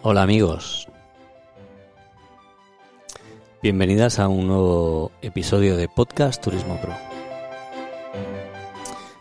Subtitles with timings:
[0.00, 0.86] Hola amigos.
[3.60, 6.94] Bienvenidas a un nuevo episodio de Podcast Turismo Pro.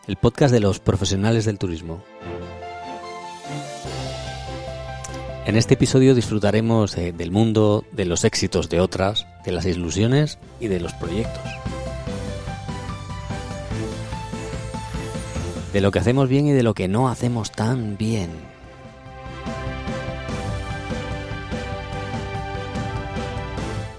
[0.08, 2.04] El podcast de los profesionales del turismo.
[5.48, 10.68] En este episodio disfrutaremos del mundo, de los éxitos de otras, de las ilusiones y
[10.68, 11.44] de los proyectos.
[15.74, 18.47] De lo que hacemos bien y de lo que no hacemos tan bien.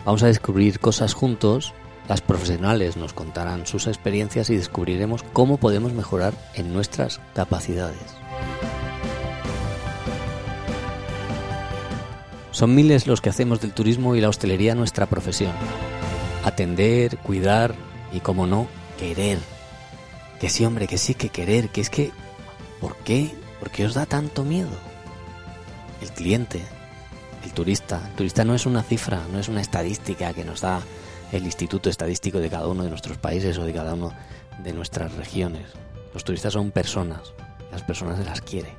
[0.08, 1.74] Vamos a descubrir cosas juntos,
[2.08, 8.16] las profesionales nos contarán sus experiencias y descubriremos cómo podemos mejorar en nuestras capacidades.
[12.52, 15.52] Son miles los que hacemos del turismo y la hostelería nuestra profesión.
[16.42, 17.74] Atender, cuidar
[18.10, 18.66] y, como no,
[18.98, 19.38] querer.
[20.40, 22.12] Que sí, hombre, que sí, que querer, que es que...
[22.80, 23.30] ¿Por qué?
[23.58, 24.70] ¿Por qué os da tanto miedo?
[26.00, 26.62] El cliente,
[27.44, 28.00] el turista.
[28.10, 30.80] El turista no es una cifra, no es una estadística que nos da
[31.32, 34.12] el Instituto Estadístico de cada uno de nuestros países o de cada uno
[34.62, 35.66] de nuestras regiones.
[36.14, 37.32] Los turistas son personas,
[37.70, 38.74] las personas se las quiere.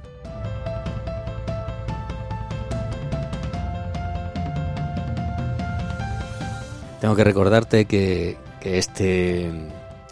[7.00, 9.50] Tengo que recordarte que, este,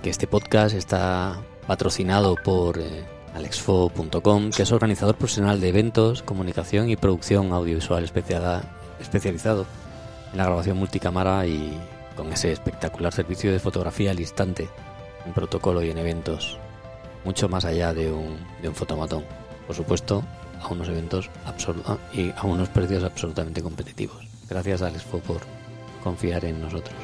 [0.01, 3.03] que este podcast está patrocinado por eh,
[3.37, 9.65] alexfo.com, que es organizador profesional de eventos, comunicación y producción audiovisual especializado
[10.31, 11.77] en la grabación multicámara y
[12.15, 14.67] con ese espectacular servicio de fotografía al instante,
[15.25, 16.57] en protocolo y en eventos,
[17.23, 18.37] mucho más allá de un,
[18.73, 19.23] fotomatón.
[19.67, 20.23] Por supuesto,
[20.59, 21.29] a unos eventos
[22.13, 24.27] y a unos precios absolutamente competitivos.
[24.49, 25.41] Gracias a Alexfo por
[26.03, 26.95] confiar en nosotros.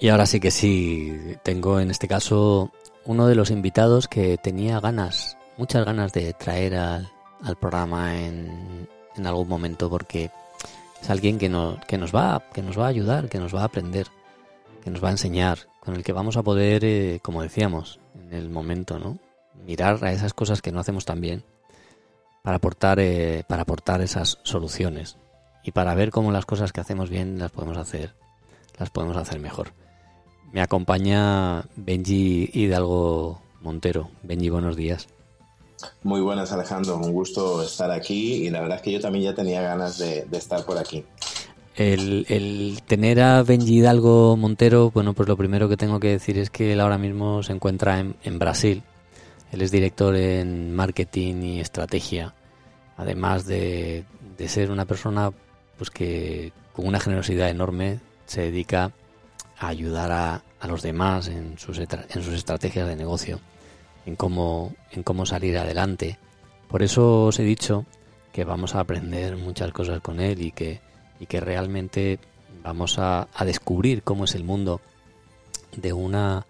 [0.00, 2.72] Y ahora sí que sí, tengo en este caso
[3.04, 7.10] uno de los invitados que tenía ganas, muchas ganas de traer al,
[7.60, 10.30] programa en, en, algún momento porque
[11.00, 13.62] es alguien que, no, que, nos va, que nos va a ayudar, que nos va
[13.62, 14.08] a aprender,
[14.82, 18.32] que nos va a enseñar, con el que vamos a poder, eh, como decíamos, en
[18.32, 19.18] el momento, ¿no?
[19.66, 21.44] Mirar a esas cosas que no hacemos tan bien
[22.42, 25.16] para aportar, eh, para aportar esas soluciones
[25.62, 28.14] y para ver cómo las cosas que hacemos bien las podemos hacer,
[28.78, 29.72] las podemos hacer mejor.
[30.54, 34.10] Me acompaña Benji Hidalgo Montero.
[34.22, 35.08] Benji, buenos días.
[36.04, 36.96] Muy buenas, Alejandro.
[36.96, 40.24] Un gusto estar aquí y la verdad es que yo también ya tenía ganas de,
[40.30, 41.04] estar por aquí.
[41.74, 46.50] El, tener a Benji Hidalgo Montero, bueno, pues lo primero que tengo que decir es
[46.50, 48.84] que él ahora mismo se encuentra en, Brasil.
[49.50, 52.32] Él es director en marketing y estrategia,
[52.96, 54.04] además de,
[54.38, 55.32] de ser una persona
[55.76, 58.92] pues que con una generosidad enorme se dedica
[59.68, 63.40] ayudar a, a los demás en sus, en sus estrategias de negocio,
[64.06, 66.18] en cómo, en cómo salir adelante.
[66.68, 67.84] Por eso os he dicho
[68.32, 70.80] que vamos a aprender muchas cosas con él y que,
[71.20, 72.18] y que realmente
[72.62, 74.80] vamos a, a descubrir cómo es el mundo
[75.76, 76.46] de una,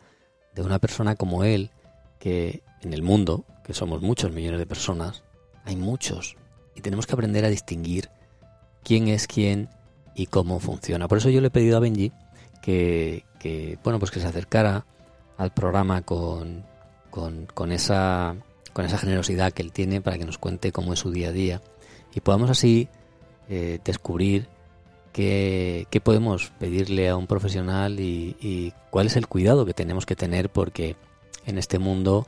[0.55, 1.71] de una persona como él,
[2.19, 5.23] que en el mundo, que somos muchos millones de personas,
[5.65, 6.37] hay muchos,
[6.75, 8.11] y tenemos que aprender a distinguir
[8.83, 9.69] quién es quién
[10.15, 11.09] y cómo funciona.
[11.09, 12.13] Por eso yo le he pedido a Benji
[12.65, 14.87] que, bueno, pues que se acercara
[15.37, 16.65] al programa con,
[17.11, 18.37] con, esa,
[18.73, 21.33] con esa generosidad que él tiene para que nos cuente cómo es su día a
[21.33, 21.61] día
[22.15, 22.89] y podamos así
[23.49, 24.49] eh, descubrir
[25.13, 30.49] qué, podemos pedirle a un profesional y, cuál es el cuidado que tenemos que tener
[30.49, 30.97] porque
[31.47, 32.27] en este mundo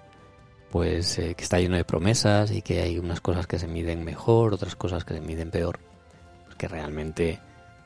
[0.70, 4.04] pues eh, que está lleno de promesas y que hay unas cosas que se miden
[4.04, 5.78] mejor, otras cosas que se miden peor,
[6.44, 7.40] pues que realmente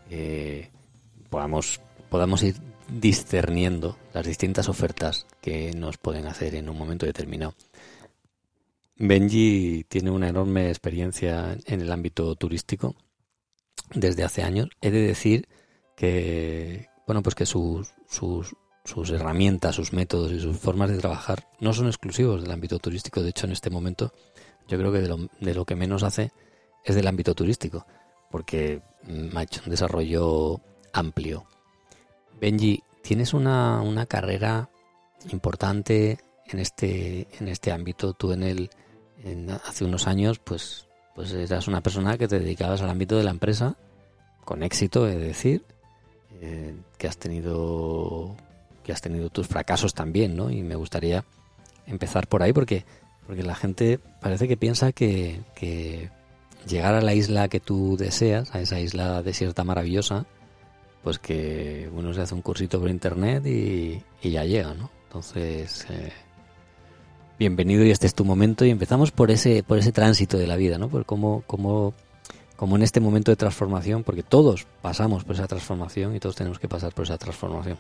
[0.09, 0.71] eh,
[1.29, 2.57] podamos podamos ir
[2.89, 7.55] discerniendo las distintas ofertas que nos pueden hacer en un momento determinado.
[8.97, 12.97] Benji tiene una enorme experiencia en el ámbito turístico
[13.95, 14.69] desde hace años.
[14.83, 15.49] He de decir
[15.97, 21.73] que, bueno, pues que sus, sus, herramientas, sus métodos y sus formas de trabajar no
[21.73, 23.23] son exclusivos del ámbito turístico.
[23.23, 24.13] De hecho, en este momento,
[24.69, 26.33] yo creo que de lo, de lo que menos hace
[26.85, 27.87] es del ámbito turístico,
[28.31, 28.83] porque
[29.35, 30.61] ha hecho un desarrollo
[30.93, 31.47] amplio
[32.41, 34.71] Benji, tienes una, carrera
[35.31, 38.15] importante en este, en este ámbito.
[38.15, 38.71] Tú en el,
[39.65, 43.31] hace unos años, pues, pues eras una persona que te dedicabas al ámbito de la
[43.31, 43.77] empresa,
[44.45, 45.65] con éxito, es decir,
[46.41, 48.35] eh, que has tenido
[48.83, 50.51] que has tenido tus fracasos también, ¿no?
[50.51, 51.25] Y me gustaría
[51.87, 52.87] empezar por ahí porque,
[53.27, 56.09] porque la gente parece que piensa que, que
[56.67, 60.25] llegar a la isla que tú deseas, a esa isla desierta maravillosa,
[61.03, 64.91] pues que uno se hace un cursito por internet y, ya llega, ¿no?
[65.07, 66.13] Entonces, eh,
[67.39, 70.57] bienvenido y este es tu momento y empezamos por ese, por ese tránsito de la
[70.57, 70.89] vida, ¿no?
[70.89, 71.95] Por cómo, cómo,
[72.57, 76.59] cómo en este momento de transformación, porque todos pasamos por esa transformación y todos tenemos
[76.59, 77.79] que pasar por esa transformación.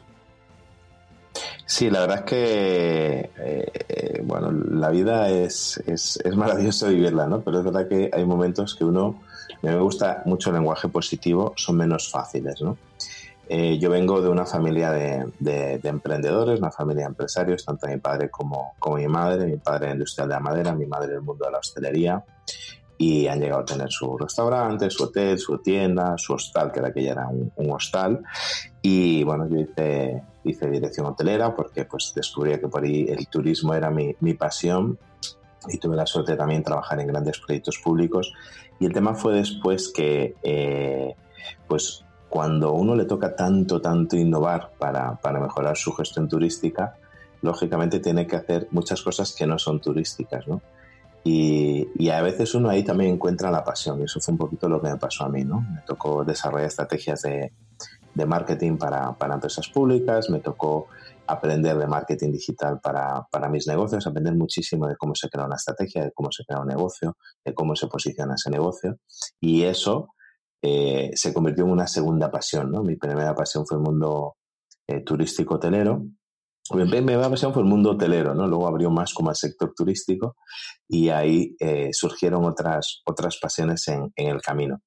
[1.67, 7.43] Sí, la verdad es que, eh, bueno, la vida es, es, es, maravilloso vivirla, ¿no?
[7.43, 9.23] Pero es verdad que hay momentos que uno,
[9.63, 12.77] me gusta mucho el lenguaje positivo, son menos fáciles, ¿no?
[13.53, 17.97] Eh, yo vengo de una familia de, de, emprendedores, una familia de empresarios, tanto mi
[17.97, 19.45] padre como, como mi madre.
[19.45, 22.25] Mi padre industrial de la madera, mi madre del mundo de la hostelería.
[22.97, 26.93] Y han llegado a tener su restaurante, su hotel, su tienda, su hostal, que era
[26.93, 28.23] que ya era un, un hostal.
[28.83, 33.75] Y bueno, yo hice, hice dirección hotelera porque pues descubrí que por ahí el turismo
[33.75, 34.97] era mi, mi pasión
[35.69, 38.33] y tuve la suerte de también trabajar en grandes proyectos públicos.
[38.79, 41.15] Y el tema fue después que, eh,
[41.69, 46.97] pues cuando uno le toca tanto, tanto innovar para, para, mejorar su gestión turística,
[47.43, 50.63] lógicamente tiene que hacer muchas cosas que no son turísticas, ¿no?
[51.23, 54.71] Y, y, a veces uno ahí también encuentra la pasión, y eso fue un poquito
[54.71, 55.61] lo que me pasó a mí, ¿no?
[55.61, 57.53] Me tocó desarrollar estrategias de,
[58.15, 60.89] de marketing para, para, empresas públicas, me tocó
[61.31, 65.57] aprender de marketing digital para, para, mis negocios, aprender muchísimo de cómo se crea una
[65.57, 68.99] estrategia, de cómo se crea un negocio, de cómo se posiciona ese negocio,
[69.41, 70.09] y eso
[70.63, 72.71] eh, se convirtió en una segunda pasión.
[72.71, 72.83] ¿no?
[72.83, 74.37] Mi primera pasión fue el mundo
[74.87, 76.05] eh, turístico hotelero.
[76.73, 78.47] Mi primera pasión fue el mundo hotelero, ¿no?
[78.47, 80.37] luego abrió más como el sector turístico
[80.87, 84.79] y ahí eh, surgieron otras, otras pasiones en, en, el camino.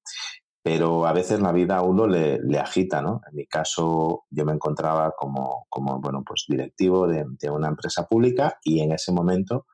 [0.64, 3.22] Pero a veces la vida a uno le, agita, ¿no?
[3.30, 5.68] En mi caso, yo me encontraba como,
[6.02, 9.68] bueno, pues directivo de, una empresa pública y en ese momento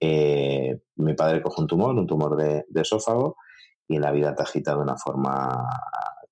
[0.00, 3.36] eh, mi padre cogió un tumor, un tumor de, de esófago,
[3.86, 5.68] y la vida te agita de una forma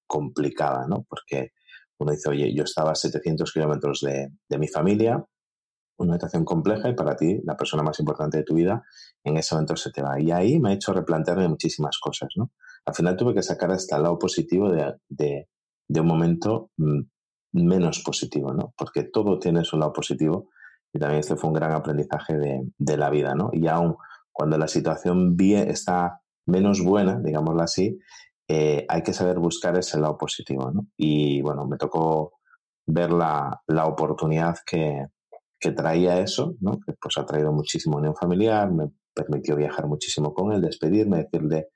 [0.07, 1.07] complicada, ¿no?
[1.09, 1.53] Porque
[1.99, 5.25] uno dice, oye, yo estaba a 700 kilómetros de, de, mi familia,
[5.99, 8.83] una situación compleja y para ti, la persona más importante de tu vida,
[9.23, 10.21] en ese momento se te va.
[10.21, 12.51] Y ahí me ha hecho replantearme muchísimas cosas, ¿no?
[12.85, 15.49] Al final tuve que sacar hasta el lado positivo de,
[15.89, 17.01] un momento mm,
[17.53, 18.75] menos positivo, ¿no?
[18.77, 20.49] Porque todo tiene su lado positivo
[20.93, 22.35] y también este fue un gran aprendizaje
[22.79, 23.51] de, la vida, ¿no?
[23.53, 23.97] Y aún
[24.33, 27.99] cuando la situación bien, está menos buena, digámoslo así,
[28.49, 30.71] eh, hay que saber buscar ese lado positivo.
[30.71, 30.87] ¿no?
[30.97, 32.35] Y bueno, me tocó
[32.87, 35.07] ver la, oportunidad que,
[35.75, 36.73] traía eso, ¿no?
[36.85, 41.69] que pues ha traído muchísimo unión familiar, me permitió viajar muchísimo con él, despedirme, decirle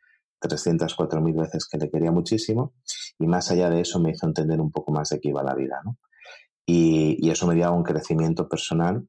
[0.46, 2.75] 304 mil veces que le quería muchísimo
[3.19, 5.54] y más allá de eso me hizo entender un poco más de qué iba la
[5.54, 5.81] vida.
[6.66, 9.06] Y, eso me dio un crecimiento personal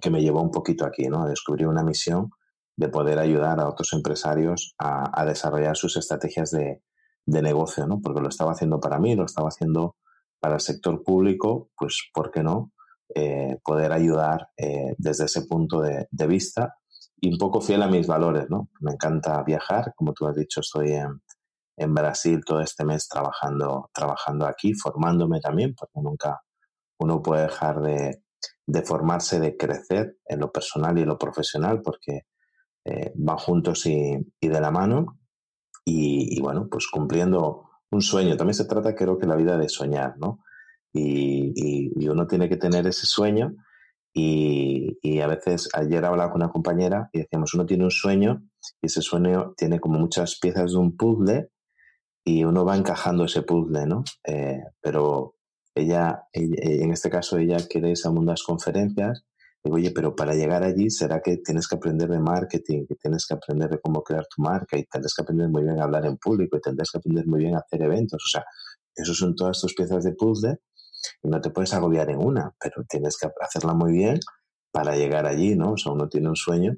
[0.00, 1.22] que me llevó un poquito aquí, ¿no?
[1.22, 2.30] a descubrir una misión
[2.76, 6.82] de poder ayudar a otros empresarios a, desarrollar sus estrategias de,
[7.26, 8.00] negocio, ¿no?
[8.00, 9.96] Porque lo estaba haciendo para mí, lo estaba haciendo
[10.38, 12.72] para el sector público, pues, ¿por qué no?
[13.14, 16.76] Eh, poder ayudar eh, desde ese punto de, vista
[17.30, 18.70] un poco fiel a mis valores, ¿no?
[18.80, 21.20] Me encanta viajar, como tú has dicho, estoy en,
[21.94, 26.40] Brasil todo este mes trabajando, trabajando aquí, formándome también, porque nunca
[26.98, 28.22] uno puede dejar de,
[28.82, 32.22] formarse, de crecer en lo personal y en lo profesional, porque
[32.84, 35.18] eh, van juntos y, de la mano
[35.84, 38.38] y, y, bueno, pues cumpliendo un sueño.
[38.38, 40.40] También se trata, creo que, la vida de soñar, ¿no?
[40.94, 43.52] Y, y uno tiene que tener ese sueño
[44.18, 48.42] y, a veces, ayer hablaba con una compañera y decíamos, uno tiene un sueño
[48.80, 51.50] y ese sueño tiene como muchas piezas de un puzzle
[52.24, 54.04] y uno va encajando ese puzzle, ¿no?
[54.24, 55.34] Eh, pero
[55.74, 59.26] ella, ella, en este caso, ella quiere irse a muchas conferencias
[59.66, 63.26] Digo, oye, pero para llegar allí, ¿será que tienes que aprender de marketing, que tienes
[63.26, 66.06] que aprender de cómo crear tu marca y tendrás que aprender muy bien a hablar
[66.06, 68.22] en público y tendrás que aprender muy bien a hacer eventos?
[68.24, 68.44] O sea,
[68.94, 70.58] esos son todas tus piezas de puzzle
[71.22, 74.20] y no te puedes agobiar en una, pero tienes que hacerla muy bien
[74.70, 75.72] para llegar allí, ¿no?
[75.72, 76.76] O sea, uno tiene un sueño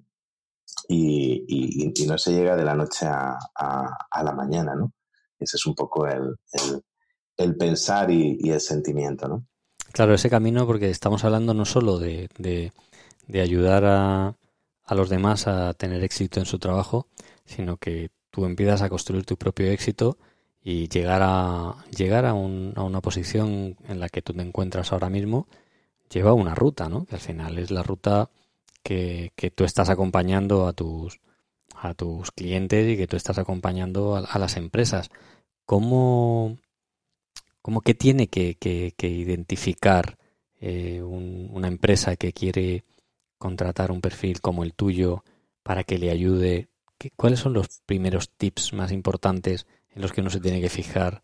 [0.89, 4.93] y, y, no se llega de la noche a, a, la mañana, ¿no?
[5.39, 6.37] Ese es un poco el,
[7.37, 9.47] el, pensar y, y el sentimiento, ¿no?
[9.93, 12.73] Claro, ese camino, porque estamos hablando no solo de, de,
[13.27, 14.37] de ayudar a,
[14.85, 17.09] a, los demás a tener éxito en su trabajo,
[17.45, 20.19] sino que tú empiezas a construir tu propio éxito
[20.63, 24.93] y llegar a llegar a, un, a una posición en la que tú te encuentras
[24.93, 25.47] ahora mismo
[26.11, 27.05] lleva una ruta, ¿no?
[27.05, 28.31] Que al final es la ruta
[28.83, 31.21] que, que tú estás acompañando a tus
[31.81, 35.11] a tus clientes y que tú estás acompañando a, a las empresas.
[35.65, 36.59] ¿Cómo,
[37.63, 40.19] como que tiene que, que, que identificar
[40.61, 42.85] eh, un, una empresa que quiere
[43.39, 45.25] contratar un perfil como el tuyo
[45.63, 46.69] para que le ayude?
[47.17, 49.67] ¿Cuáles son los primeros tips más importantes
[49.99, 51.21] en los que uno se tiene que fijar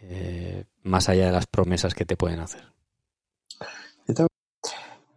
[0.00, 2.62] eh, más allá de las promesas que te pueden hacer?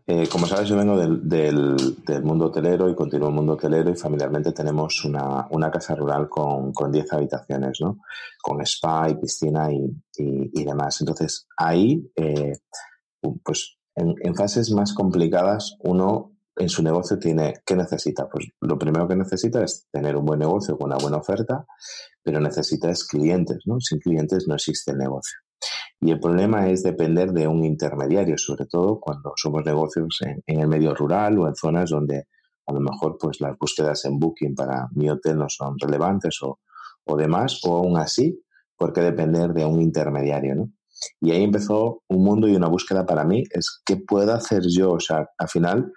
[0.09, 1.75] Eh, como sabes, yo vengo del,
[2.23, 6.91] mundo hotelero y continúo el mundo hotelero y familiarmente tenemos una, casa rural con, con
[6.91, 7.99] 10 habitaciones, ¿no?
[8.41, 11.01] Con spa y piscina y, demás.
[11.01, 12.53] Entonces, ahí, eh,
[13.43, 18.27] pues en, fases más complicadas, uno en su negocio tiene, ¿qué necesita?
[18.27, 21.65] Pues lo primero que necesita es tener un buen negocio con una buena oferta,
[22.23, 23.79] pero necesita es clientes, ¿no?
[23.79, 25.37] Sin clientes no existe el negocio.
[25.99, 30.67] Y el problema es depender de un intermediario, sobre todo cuando somos negocios en, el
[30.67, 32.27] medio rural o en zonas donde
[32.65, 36.59] a lo mejor pues las búsquedas en Booking para mi hotel no son relevantes o,
[37.05, 38.43] o demás, o aún así,
[38.75, 40.71] porque depender de un intermediario, ¿no?
[41.21, 44.93] Y ahí empezó un mundo y una búsqueda para mí, es qué puedo hacer yo,
[44.93, 45.91] o sea, al final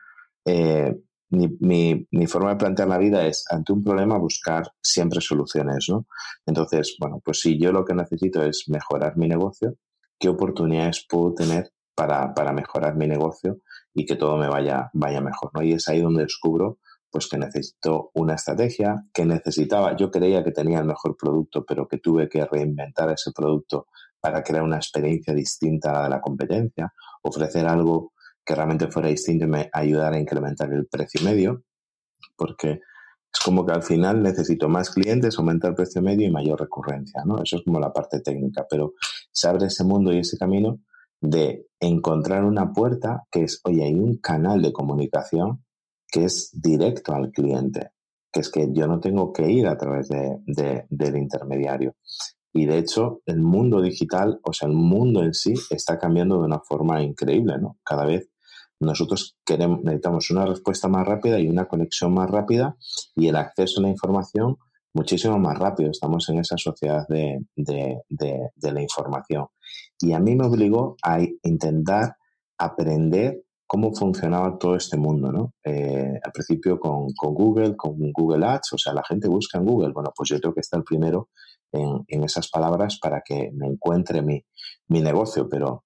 [0.44, 0.94] eh,
[1.30, 6.06] mi, mi, forma de plantear la vida es ante un problema buscar siempre soluciones, ¿no?
[6.44, 9.76] Entonces, bueno, pues si yo lo que necesito es mejorar mi negocio,
[10.18, 13.58] ¿qué oportunidades puedo tener para, para mejorar mi negocio
[13.94, 15.62] y que todo me vaya, vaya mejor, ¿no?
[15.62, 16.78] Y es ahí donde descubro
[17.10, 21.88] pues que necesito una estrategia, que necesitaba, yo creía que tenía el mejor producto, pero
[21.88, 23.88] que tuve que reinventar ese producto
[24.20, 26.92] para crear una experiencia distinta a la de la competencia,
[27.22, 28.12] ofrecer algo
[28.50, 31.62] que realmente fuera distinto y me ayudara a incrementar el precio medio,
[32.36, 32.80] porque
[33.32, 37.22] es como que al final necesito más clientes, aumentar el precio medio y mayor recurrencia,
[37.24, 37.40] ¿no?
[37.40, 38.94] Eso es como la parte técnica, pero
[39.30, 40.80] se abre ese mundo y ese camino
[41.20, 45.64] de encontrar una puerta que es, oye, hay un canal de comunicación
[46.08, 47.92] que es directo al cliente,
[48.32, 51.94] que es que yo no tengo que ir a través de, del intermediario.
[52.52, 56.46] Y de hecho, el mundo digital, o sea, el mundo en sí está cambiando de
[56.46, 57.78] una forma increíble, ¿no?
[57.84, 58.29] Cada vez
[58.80, 62.76] nosotros queremos, necesitamos una respuesta más rápida y una conexión más rápida
[63.14, 64.56] y el acceso a la información
[64.94, 65.90] muchísimo más rápido.
[65.90, 69.46] Estamos en esa sociedad de, la información.
[69.98, 72.16] Y a mí me obligó a intentar
[72.58, 75.54] aprender cómo funcionaba todo este mundo, ¿no?
[75.64, 79.92] Eh, al principio con, Google, con Google Ads, o sea, la gente busca en Google.
[79.92, 81.28] Bueno, pues yo tengo que estar primero
[81.70, 84.44] en, esas palabras para que me encuentre mi,
[84.88, 85.84] mi negocio, pero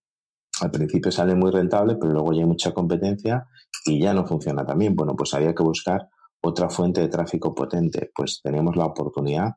[0.61, 3.47] al principio sale muy rentable, pero luego ya hay mucha competencia
[3.87, 4.95] y ya no funciona tan bien.
[4.95, 6.09] Bueno, pues había que buscar
[6.41, 8.11] otra fuente de tráfico potente.
[8.15, 9.53] Pues tenemos la oportunidad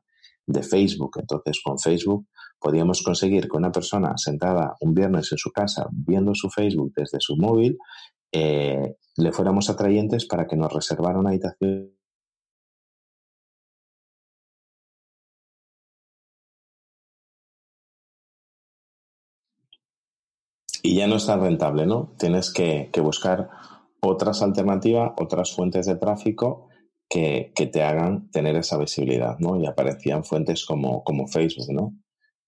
[0.46, 1.18] de Facebook.
[1.20, 2.26] Entonces, con Facebook
[2.58, 7.18] podíamos conseguir que una persona sentada un viernes en su casa viendo su Facebook desde
[7.20, 7.78] su móvil,
[8.32, 11.92] eh, le fuéramos atrayentes para que nos reservara una habitación
[20.82, 22.14] y ya no es tan rentable, ¿no?
[22.18, 23.50] Tienes que, buscar
[24.00, 26.68] otras alternativas, otras fuentes de tráfico
[27.08, 29.60] que, te hagan tener esa visibilidad, ¿no?
[29.60, 31.94] Y aparecían fuentes como, como Facebook, ¿no?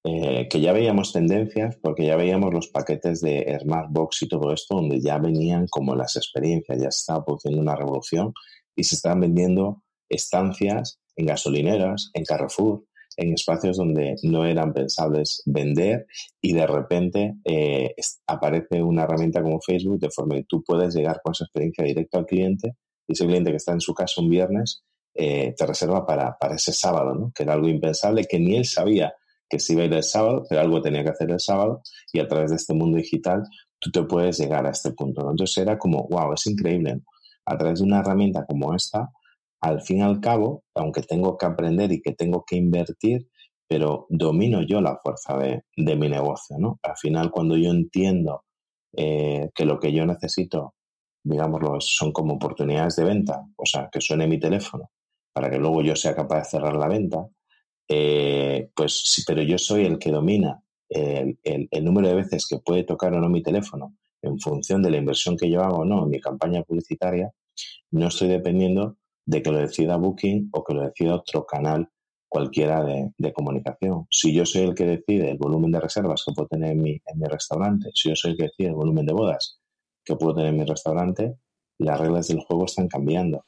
[0.03, 4.77] Eh, que ya veíamos tendencias, porque ya veíamos los paquetes de Smartbox y todo esto,
[4.77, 8.33] donde ya venían como las experiencias, ya estaba produciendo una revolución
[8.75, 12.85] y se estaban vendiendo estancias en gasolineras, en Carrefour,
[13.21, 16.07] en espacios donde no eran pensables vender
[16.41, 17.95] y de repente eh,
[18.27, 22.19] aparece una herramienta como Facebook de forma que tú puedes llegar con esa experiencia directa
[22.19, 24.83] al cliente y ese cliente que está en su casa un viernes
[25.15, 27.31] eh, te reserva para, para ese sábado, ¿no?
[27.35, 29.13] que era algo impensable, que ni él sabía
[29.51, 31.83] que se iba a ir el sábado, pero algo tenía que hacer el sábado
[32.15, 33.43] y a través de este mundo digital
[33.79, 35.23] tú te puedes llegar a este punto.
[35.23, 35.33] ¿no?
[35.33, 37.03] Entonces era como, wow, es increíble.
[37.45, 39.11] A través de una herramienta como esta,
[39.61, 43.29] al fin y al cabo, aunque tengo que aprender y que tengo que invertir,
[43.69, 46.81] pero domino yo la fuerza de, mi negocio, ¿no?
[46.83, 48.45] Al final, cuando yo entiendo
[48.97, 50.75] eh, que lo que yo necesito,
[51.23, 54.91] digámoslo, son como oportunidades de venta, o sea, que suene mi teléfono
[55.33, 57.29] para que luego yo sea capaz de cerrar la venta,
[57.89, 62.59] eh, pues sí, pero yo soy el que domina el, el, número de veces que
[62.59, 65.85] puede tocar o no mi teléfono en función de la inversión que yo hago o
[65.85, 67.33] no en mi campaña publicitaria,
[67.93, 68.97] no estoy dependiendo
[69.31, 71.89] de que lo decida Booking o que lo decida otro canal
[72.29, 74.07] cualquiera de, comunicación.
[74.11, 77.01] Si yo soy el que decide el volumen de reservas que puedo tener en mi,
[77.29, 79.61] restaurante, si yo soy el que decide el volumen de bodas
[80.05, 81.37] que puedo tener en mi restaurante,
[81.79, 83.45] las reglas del juego están cambiando.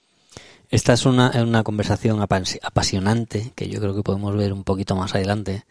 [0.71, 5.17] Esta es una, una conversación apasionante que yo creo que podemos ver un poquito más
[5.17, 5.65] adelante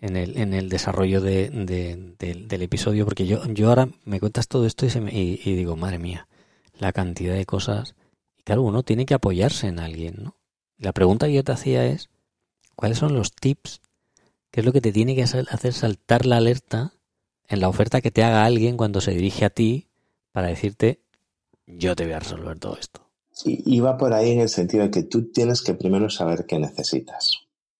[0.00, 4.64] en el, en el desarrollo de, del episodio, porque yo, yo ahora me cuentas todo
[4.64, 6.26] esto y, se me, y digo, madre mía,
[6.78, 7.94] la cantidad de cosas
[8.48, 10.34] claro, uno tiene que apoyarse en alguien, ¿no?
[10.78, 12.08] La pregunta que yo te hacía es,
[12.76, 13.82] ¿cuáles son los tips?
[14.50, 16.94] ¿Qué es lo que te tiene que hacer saltar la alerta
[17.46, 19.88] en la oferta que te haga alguien cuando se dirige a ti
[20.32, 21.02] para decirte,
[21.66, 23.02] yo te voy a resolver todo esto?
[23.44, 26.58] Y, va por ahí en el sentido de que tú tienes que primero saber qué
[26.58, 27.32] necesitas.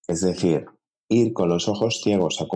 [0.07, 0.67] Es decir,
[1.09, 2.47] ir con los ojos ciegos a...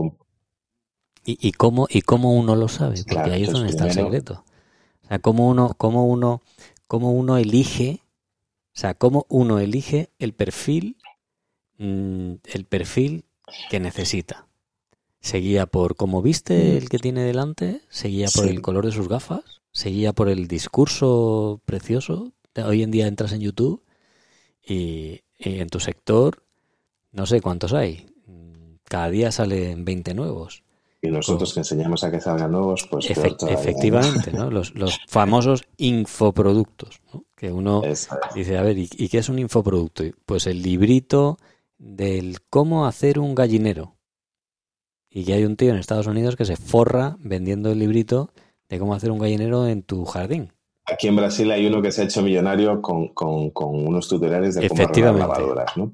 [1.25, 3.03] ¿Y, y, cómo, ¿Y cómo uno lo sabe?
[3.09, 4.45] Porque ahí es donde está el secreto.
[5.05, 6.43] O sea, cómo uno, cómo uno,
[6.87, 8.02] cómo uno elige,
[8.75, 10.97] o sea, cómo uno elige el perfil,
[11.79, 13.25] mm, el perfil
[13.71, 14.47] que necesita.
[15.21, 19.61] Seguía por cómo viste el que tiene delante, seguía por el color de sus gafas,
[19.71, 22.33] seguía por el discurso precioso.
[22.57, 23.85] Hoy en día entras en YouTube
[24.67, 26.43] y, en tu sector,
[27.13, 28.07] no sé cuántos hay.
[28.85, 30.65] Cada día salen 20 nuevos.
[31.05, 34.51] Y nosotros que enseñamos a que salgan nuevos, pues efectivamente, ¿no?
[34.51, 34.73] Los,
[35.09, 37.01] famosos infoproductos,
[37.35, 37.83] que uno
[38.37, 40.05] dice, a ver, ¿y, qué es un infoproducto?
[40.25, 41.39] Pues el librito
[41.77, 43.97] del cómo hacer un gallinero
[45.11, 48.31] y que hay un tío en Estados Unidos que se forra vendiendo el librito
[48.69, 50.53] de cómo hacer un gallinero en tu jardín.
[50.85, 53.13] Aquí en Brasil hay uno que se ha hecho millonario con,
[53.55, 55.93] unos tutoriales de cómo arreglar lavadoras, ¿no?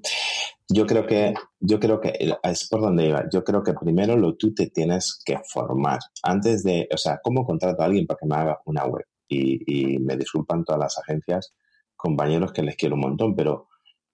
[0.71, 3.25] Yo creo que, yo creo que es por donde iba.
[3.33, 5.99] Yo creo que primero lo tú te tienes que formar.
[6.23, 9.05] Antes de, o sea, ¿cómo contrato a alguien para que me haga una web?
[9.29, 11.55] Y, y me disculpan todas las agencias,
[11.97, 13.69] compañeros que les quiero un montón, pero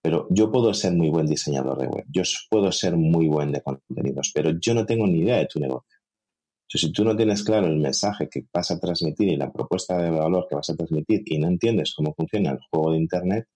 [0.05, 3.63] pero yo puedo ser muy buen diseñador de web, yo puedo ser muy buen de
[3.63, 5.94] contenidos, pero yo no tengo ni idea de tu negocio.
[6.79, 10.11] Si tú no tienes claro el mensaje que vas a transmitir y la propuesta de
[10.11, 13.49] valor que vas a transmitir y no entiendes cómo funciona el juego de Internet,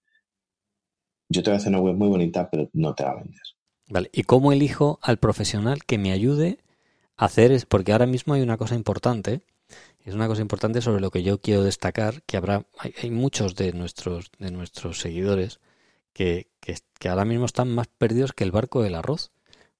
[1.29, 3.43] yo te voy a hacer una web muy bonita, pero no te va a vender.
[3.89, 6.59] Vale, ¿y cómo elijo al profesional que me ayude
[7.17, 7.53] a hacer?
[7.53, 9.43] Es porque ahora mismo hay una cosa importante,
[10.05, 13.57] es una cosa importante sobre lo que yo quiero destacar, que habrá, hay, hay muchos
[13.57, 15.61] de nuestros, de nuestros seguidores
[16.19, 16.49] que,
[17.09, 19.31] ahora mismo están más perdidos que el barco del arroz.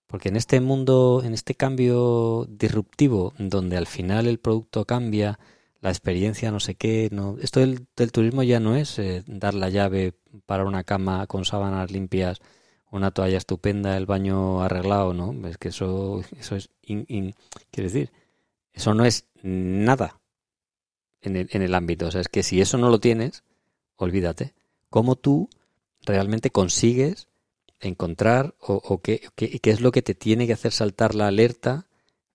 [0.09, 5.39] Porque en este mundo, en este cambio disruptivo, donde al final el producto cambia,
[5.81, 9.69] la experiencia no sé qué, no, esto del, turismo ya no es eh, dar la
[9.69, 10.15] llave
[10.47, 12.41] para una cama con sábanas limpias,
[12.91, 15.47] una toalla estupenda, el baño arreglado, ¿no?
[15.47, 18.11] Es que eso, eso es, quiere decir,
[18.73, 20.21] eso no es nada
[21.21, 22.07] en el, en el ámbito.
[22.07, 23.45] O sea, es que si eso no lo tienes,
[23.97, 24.55] olvídate.
[24.89, 25.51] ¿Cómo tú
[26.01, 27.28] realmente consigues
[27.81, 31.87] encontrar o, qué, es lo que te tiene que hacer saltar la alerta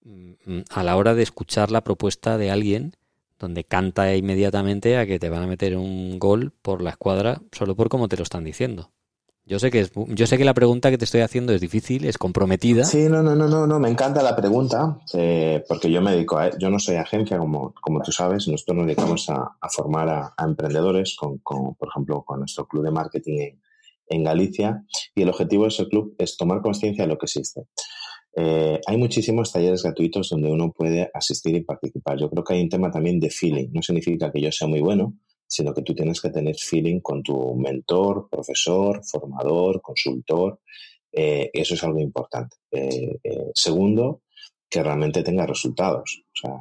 [0.03, 2.95] mm, a la hora de escuchar la propuesta de alguien
[3.39, 7.75] donde canta inmediatamente a que te van a meter un gol por la escuadra solo
[7.75, 8.91] por cómo te lo están diciendo.
[9.45, 12.05] Yo sé que es, yo sé que la pregunta que te estoy haciendo es difícil,
[12.05, 12.85] es comprometida.
[12.85, 16.37] Sí, no, no, no, no, no me encanta la pregunta, eh, porque yo me dedico
[16.37, 20.33] a, yo no soy agencia como, como tú sabes, nosotros nos dedicamos a, formar a,
[20.45, 23.51] emprendedores, con, por ejemplo, con nuestro club de marketing
[24.13, 27.63] en Galicia, y el objetivo de ese club es tomar conciencia de lo que existe.
[28.35, 32.17] Eh, hay muchísimos talleres gratuitos donde uno puede asistir y participar.
[32.19, 33.69] Yo creo que hay un tema también de feeling.
[33.71, 37.21] No significa que yo sea muy bueno, sino que tú tienes que tener feeling con
[37.21, 40.59] tu mentor, profesor, formador, consultor.
[41.11, 42.57] Eh, eso es algo importante.
[42.71, 43.19] Eh,
[43.53, 44.21] segundo,
[44.67, 46.23] que realmente tenga resultados.
[46.33, 46.57] O sea,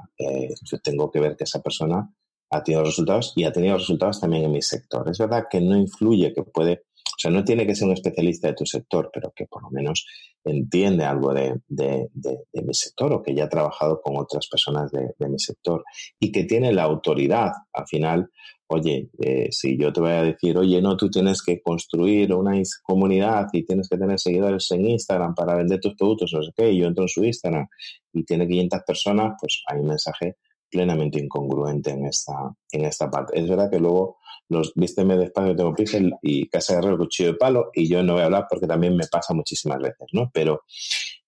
[0.70, 2.12] yo tengo que ver que esa persona
[2.52, 5.08] ha tenido resultados y ha tenido resultados también en mi sector.
[5.08, 6.84] Es verdad que no influye, que puede,
[7.22, 10.06] sea, no tiene que ser un especialista de tu sector, pero que por lo menos
[10.44, 15.38] entiende algo de, mi sector o que ya ha trabajado con otras personas de, mi
[15.38, 15.85] sector
[16.18, 18.30] y que tiene la autoridad al final
[18.72, 22.61] oye, eh, si yo te voy a decir, oye, no, tú tienes que construir una
[22.82, 26.72] comunidad y tienes que tener seguidores en Instagram para vender tus productos, no sé qué,
[26.72, 27.66] y yo entro en su Instagram
[28.12, 30.37] y tiene 500 personas, pues hay un mensaje
[30.70, 32.32] plenamente incongruente en esta,
[32.72, 33.38] en esta parte.
[33.38, 34.16] Es verdad que luego
[34.48, 38.22] los vísteme despacio, tengo pixel y casa el cuchillo de palo, y yo no voy
[38.22, 40.31] a hablar porque también me pasa muchísimas veces, ¿no?
[40.33, 40.62] Pero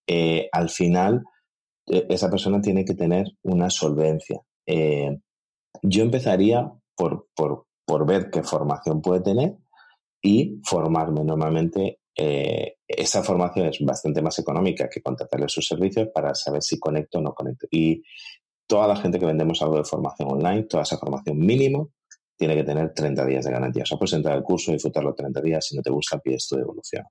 [0.06, 1.24] eh, al final,
[1.86, 4.40] eh, esa persona tiene que tener una solvencia.
[5.82, 9.56] yo empezaría por, por, por ver qué formación puede tener
[10.22, 11.24] y formarme.
[11.24, 16.78] Normalmente eh, esa formación es bastante más económica que contratarle sus servicios para saber si
[16.78, 17.66] conecto o no conecto.
[17.70, 18.02] Y
[18.66, 21.90] toda la gente que vendemos algo de formación online, toda esa formación mínimo,
[22.36, 23.84] tiene que tener 30 días de garantía.
[23.84, 25.66] O sea, puedes entrar al curso y disfrutarlo 30 días.
[25.66, 27.04] Si no te gusta, pides tu devolución.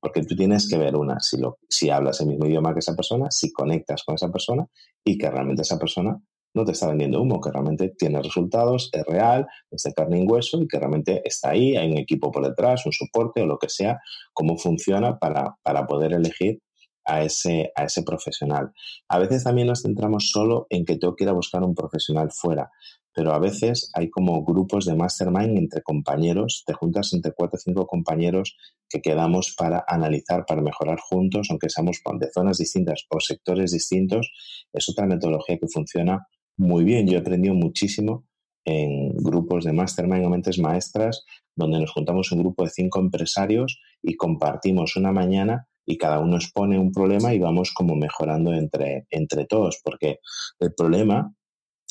[0.00, 3.52] Porque tú tienes que ver una, si, hablas el mismo idioma que esa persona, si
[3.52, 4.66] conectas con esa persona
[5.04, 6.20] y que realmente esa persona
[6.54, 10.26] no te está vendiendo humo, que realmente tiene resultados, es real, es de carne y
[10.26, 13.58] hueso y que realmente está ahí, hay un equipo por detrás, un soporte o lo
[13.58, 14.00] que sea,
[14.32, 16.60] cómo funciona para, para poder elegir
[17.04, 18.72] a ese, a ese profesional.
[19.08, 22.70] A veces también nos centramos solo en que tengo que a buscar un profesional fuera,
[23.16, 27.58] pero a veces hay como grupos de mastermind entre compañeros, te juntas entre cuatro o
[27.58, 28.58] cinco compañeros
[28.90, 34.30] que quedamos para analizar, para mejorar juntos, aunque seamos de zonas distintas o sectores distintos.
[34.70, 36.26] Es otra metodología que funciona
[36.58, 37.06] muy bien.
[37.06, 38.26] Yo he aprendido muchísimo
[38.66, 41.24] en grupos de mastermind o mentes maestras,
[41.54, 46.36] donde nos juntamos un grupo de cinco empresarios y compartimos una mañana y cada uno
[46.36, 50.18] expone un problema y vamos como mejorando entre, entre todos, porque
[50.58, 51.32] el problema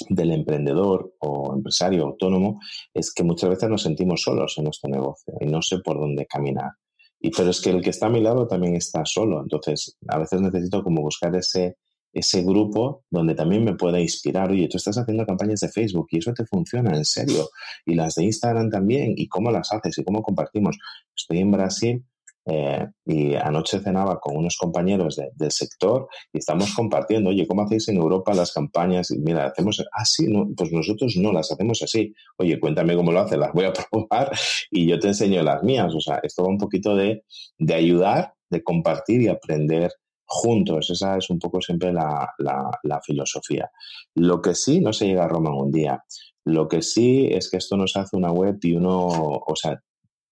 [0.10, 2.60] del emprendedor o empresario autónomo
[2.94, 6.26] es que muchas veces nos sentimos solos en nuestro negocio y no sé por dónde
[6.26, 6.72] caminar.
[7.20, 10.20] Y pero es que el que está a mi lado también está solo, entonces a
[10.20, 11.78] veces necesito como buscar ese
[12.16, 14.50] ese grupo donde también me pueda inspirar.
[14.50, 17.50] Oye, tú estás haciendo campañas de Facebook y eso te funciona, en serio.
[17.86, 19.14] Y las de Instagram también.
[19.18, 19.98] ¿Y cómo las haces?
[19.98, 20.78] ¿Y cómo compartimos?
[21.14, 22.06] Estoy en Brasil
[22.48, 27.88] eh, y anoche cenaba con unos compañeros del sector y estamos compartiendo, oye, ¿cómo hacéis
[27.90, 29.10] en Europa las campañas?
[29.12, 32.14] Y mira, hacemos así, no, pues nosotros no las hacemos así.
[32.38, 34.32] Oye, cuéntame cómo lo haces, las voy a probar
[34.70, 35.94] y yo te enseño las mías.
[35.96, 37.24] O sea, esto va un poquito de,
[37.58, 39.92] de ayudar, de compartir y aprender
[40.26, 40.90] juntos.
[40.90, 43.70] Esa es un poco siempre la, la, filosofía.
[44.16, 46.04] Lo que sí, no se llega a Roma un día.
[46.46, 49.82] Lo que sí es que esto nos hace una web y uno, o sea,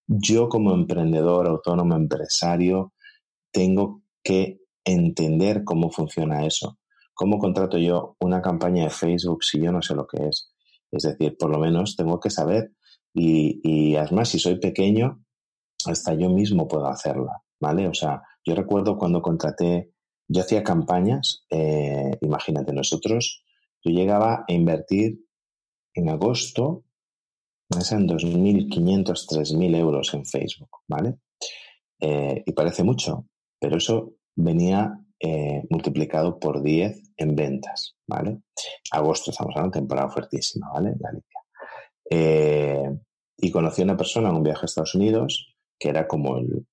[0.07, 2.93] yo como emprendedor, autónomo, empresario,
[3.51, 6.79] tengo que entender cómo funciona eso.
[7.13, 10.51] ¿Cómo contrato yo una campaña de Facebook si yo no sé lo que es?
[10.91, 12.71] Es decir, por lo menos tengo que saber.
[13.13, 15.23] Y, además, si soy pequeño,
[15.85, 17.87] hasta yo mismo puedo hacerla, ¿vale?
[17.87, 19.91] O sea, yo recuerdo cuando contraté,
[20.27, 23.43] yo hacía campañas, eh, imagínate, nosotros,
[23.83, 25.19] yo llegaba a invertir
[25.93, 26.83] en agosto,
[27.91, 31.15] en 2.500, 3.000 euros en Facebook, ¿vale?
[31.99, 33.27] Eh, y parece mucho,
[33.59, 38.39] pero eso venía eh, multiplicado por 10 en ventas, ¿vale?
[38.91, 40.93] Agosto, estamos hablando temporada fuertísima, ¿vale?
[40.95, 41.39] Galicia.
[43.37, 46.65] y conocí a una persona en un viaje a Estados Unidos que era como el,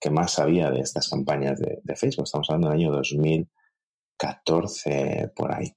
[0.00, 2.24] que más sabía de estas campañas de, Facebook.
[2.24, 5.72] Estamos hablando del año 2014, por ahí.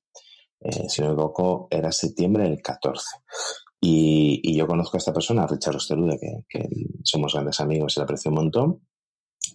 [0.62, 3.04] Eh, si no me equivoco, era septiembre del 14.
[3.82, 6.70] Y, yo conozco a esta persona, Richard Osterude, que,
[7.04, 8.88] somos grandes amigos y le aprecio un montón,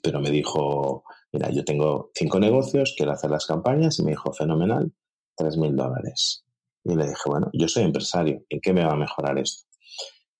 [0.03, 4.33] pero me dijo, mira, yo tengo cinco negocios, quiero hacer las campañas, y me dijo,
[4.33, 4.93] fenomenal,
[5.37, 6.45] tres mil dólares.
[6.85, 9.65] Y le dije, bueno, yo soy empresario, ¿en qué me va a mejorar esto?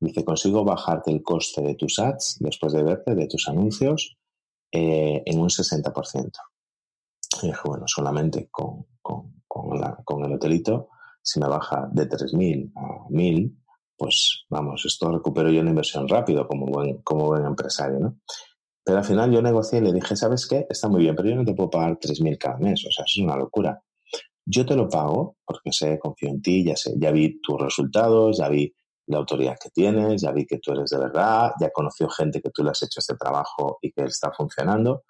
[0.01, 4.17] Dice, consigo bajarte el coste de tus ads después de verte, de tus anuncios,
[4.71, 6.31] eh, en un 60%.
[7.43, 8.87] Y dije, bueno, solamente con,
[10.25, 10.91] el hotelito,
[11.23, 13.64] si me baja de 3.000 a 1.000,
[13.97, 18.19] pues vamos, esto recupero yo la inversión rápido como buen, como buen empresario, ¿no?
[18.85, 20.67] Pero al final yo negocié y le dije, ¿sabes qué?
[20.69, 23.21] Está muy bien, pero yo no te puedo pagar 3.000 cada mes, o sea, eso
[23.21, 23.83] es una locura.
[24.45, 28.37] Yo te lo pago porque sé, confío en ti, ya sé, ya vi tus resultados,
[28.39, 28.75] ya vi
[29.07, 32.51] la autoridad que tienes, ya vi que tú eres de verdad, ya conoció gente que
[32.51, 35.05] tú le has hecho este trabajo y que está funcionando,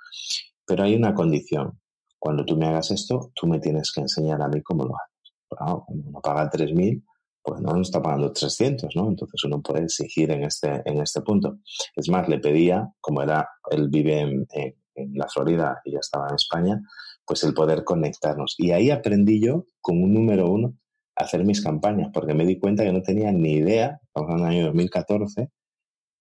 [0.64, 1.80] pero hay una condición.
[2.18, 5.34] Cuando tú me hagas esto, tú me tienes que enseñar a mí cómo lo haces.
[5.48, 7.02] cuando uno paga 3.000,
[7.44, 9.08] pues no nos está pagando 300, ¿no?
[9.08, 11.58] Entonces uno puede exigir en este, en este punto.
[11.94, 16.28] Es más, le pedía, como era, él vive en, en la Florida y ya estaba
[16.28, 16.80] en España,
[17.26, 18.54] pues el poder conectarnos.
[18.58, 20.74] Y ahí aprendí yo, como un número uno,
[21.16, 24.44] hacer mis campañas, porque me di cuenta que no tenía ni idea, estamos en el
[24.44, 25.50] año 2014,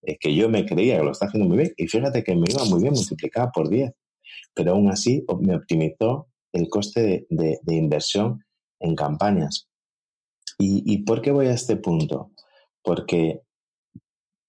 [0.03, 2.45] es que yo me creía que lo estaba haciendo muy bien, y fíjate que me
[2.49, 3.91] iba muy bien, multiplicaba por 10,
[4.53, 8.43] pero aún así me optimizó el coste de, inversión
[8.79, 9.69] en campañas.
[10.63, 12.31] ¿Y, ¿Y por qué voy a este punto?
[12.83, 13.41] Porque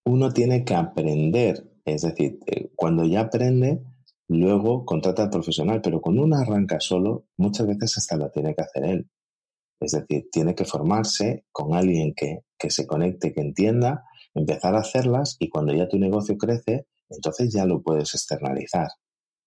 [0.05, 3.83] uno tiene que aprender, es decir, eh, cuando ya aprende,
[4.29, 8.63] luego contrata al profesional, pero cuando uno arranca solo, muchas veces hasta lo tiene que
[8.63, 9.09] hacer él.
[9.81, 15.37] Es decir, tiene que formarse con alguien que, se conecte, que entienda, empezar a hacerlas
[15.39, 18.89] y cuando ya tu negocio crece, entonces ya lo puedes externalizar.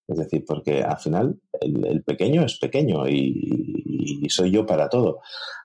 [0.07, 5.21] Es decir, porque al final el, pequeño es pequeño y, soy yo para todo.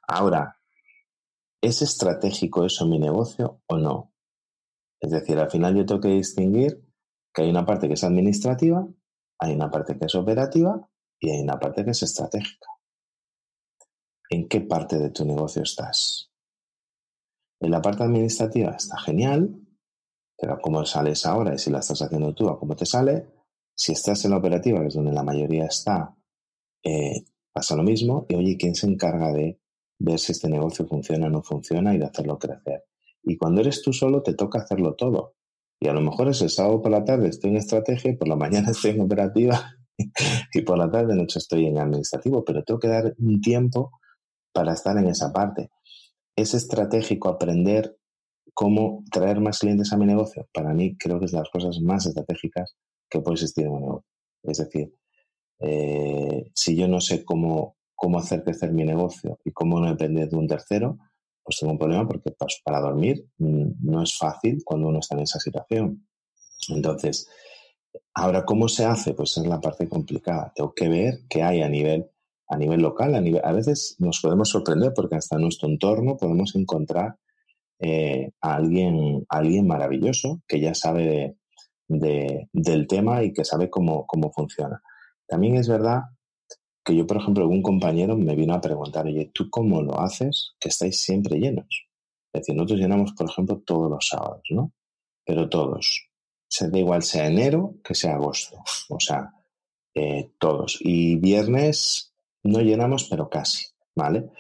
[0.09, 0.57] Ahora,
[1.63, 4.13] ¿es estratégico eso mi negocio o no?
[5.01, 6.85] Es decir, al final yo tengo que distinguir
[7.33, 8.87] que hay una parte que es administrativa,
[9.39, 10.89] hay una parte que es operativa
[11.21, 12.67] y hay una parte que es estratégica
[14.31, 16.31] en qué parte de tu negocio estás.
[17.61, 19.55] En la parte administrativa está genial,
[20.37, 23.27] pero cómo sales ahora y si la estás haciendo tú, a cómo te sale.
[23.77, 26.17] Si estás en la operativa, que es donde la mayoría está,
[26.83, 28.27] eh, pasa lo mismo.
[28.29, 29.61] Y oye, ¿quién se encarga de
[30.05, 32.85] ver si este negocio funciona o no funciona y de hacerlo crecer?
[33.23, 35.35] Y cuando eres tú solo, te toca hacerlo todo.
[35.81, 38.37] Y a lo mejor es el sábado por la tarde estoy en estrategia por la
[38.45, 39.75] mañana estoy en operativa
[40.53, 43.91] y por la tarde noche estoy en administrativo, pero tengo que dar un tiempo
[44.53, 45.71] para estar en esa parte.
[46.37, 47.97] ¿Es estratégico aprender
[48.55, 50.49] cómo traer más clientes a mi negocio?
[50.53, 52.77] Para mí creo que es de las cosas más estratégicas
[53.09, 54.09] que puede existir en un negocio.
[54.45, 54.95] Es decir,
[55.61, 60.29] eh, si yo no sé cómo, cómo hacer crecer mi negocio y cómo no depender
[60.29, 60.99] de un tercero,
[61.45, 62.35] pues tengo un problema porque
[62.65, 66.05] para dormir mm, no es fácil cuando uno está en esa situación.
[66.71, 67.29] Entonces,
[68.13, 69.15] ahora, ¿cómo se hace?
[69.15, 70.53] Pues es la parte complicada.
[70.53, 72.09] Tengo que ver qué hay a nivel
[72.49, 76.17] a nivel local, a, nivel, a veces nos podemos sorprender porque hasta en nuestro entorno
[76.17, 77.17] podemos encontrar
[77.79, 81.37] eh, a, alguien, alguien maravilloso que ya sabe
[81.87, 84.83] de, del tema y que sabe cómo, cómo funciona.
[85.27, 86.03] También es verdad
[86.85, 90.55] que yo, por ejemplo, algún compañero me vino a preguntar, oye, ¿tú cómo lo haces
[90.59, 91.87] que estáis siempre llenos?
[92.33, 94.73] Es decir, nosotros llenamos, por ejemplo, todos los sábados, ¿no?
[95.25, 96.09] Pero todos.
[96.49, 98.57] Se da igual sea enero que sea agosto.
[98.89, 99.33] O sea,
[99.95, 100.79] eh, todos.
[100.81, 104.31] Y viernes no llenamos, pero casi, ¿vale?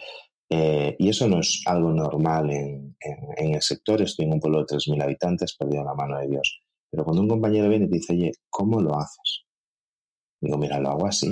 [0.49, 2.97] Eh, y eso no es algo normal en,
[3.37, 4.03] el sector.
[4.03, 6.61] Estoy en un pueblo de 3.000 habitantes, perdido la mano de Dios.
[6.91, 9.45] Pero cuando un compañero viene y te dice, oye, ¿cómo lo haces?
[10.41, 11.31] Digo, mira, lo hago así.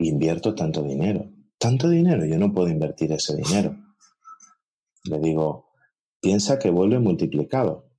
[0.00, 1.30] Invierto tanto dinero.
[1.58, 3.76] Tanto dinero, yo no puedo invertir ese dinero.
[5.04, 5.72] Le digo,
[6.20, 7.90] piensa que vuelve multiplicado.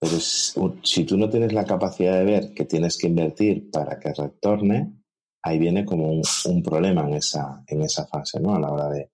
[0.00, 4.14] Pero si tú no tienes la capacidad de ver que tienes que invertir para que
[4.14, 4.94] retorne,
[5.42, 8.54] ahí viene como un, problema en esa, en esa fase, ¿no?
[8.54, 9.10] A la hora de,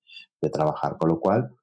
[0.52, 0.96] trabajar.
[0.96, 1.54] Con lo cual,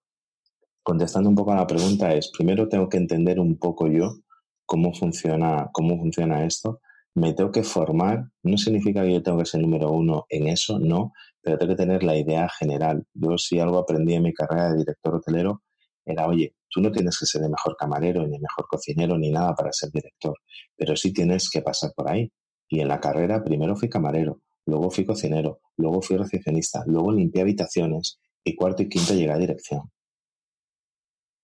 [0.84, 4.18] contestando un poco a la pregunta es, primero tengo que entender un poco yo
[4.66, 6.82] cómo funciona, cómo funciona esto.
[7.18, 8.30] Me tengo que formar.
[8.44, 11.84] No significa que yo tengo que ser número uno en eso, no, pero tengo que
[11.84, 13.06] tener la idea general.
[13.14, 15.64] Yo si algo aprendí en mi carrera de director hotelero
[16.06, 19.32] era, oye, tú no tienes que ser el mejor camarero, ni el mejor cocinero, ni
[19.32, 20.36] nada para ser director,
[20.76, 22.32] pero sí tienes que pasar por ahí.
[22.70, 27.42] Y en la carrera primero fui camarero, luego fui cocinero, luego fui recepcionista, luego limpié
[27.42, 29.90] habitaciones y cuarto y quinto llegué a dirección.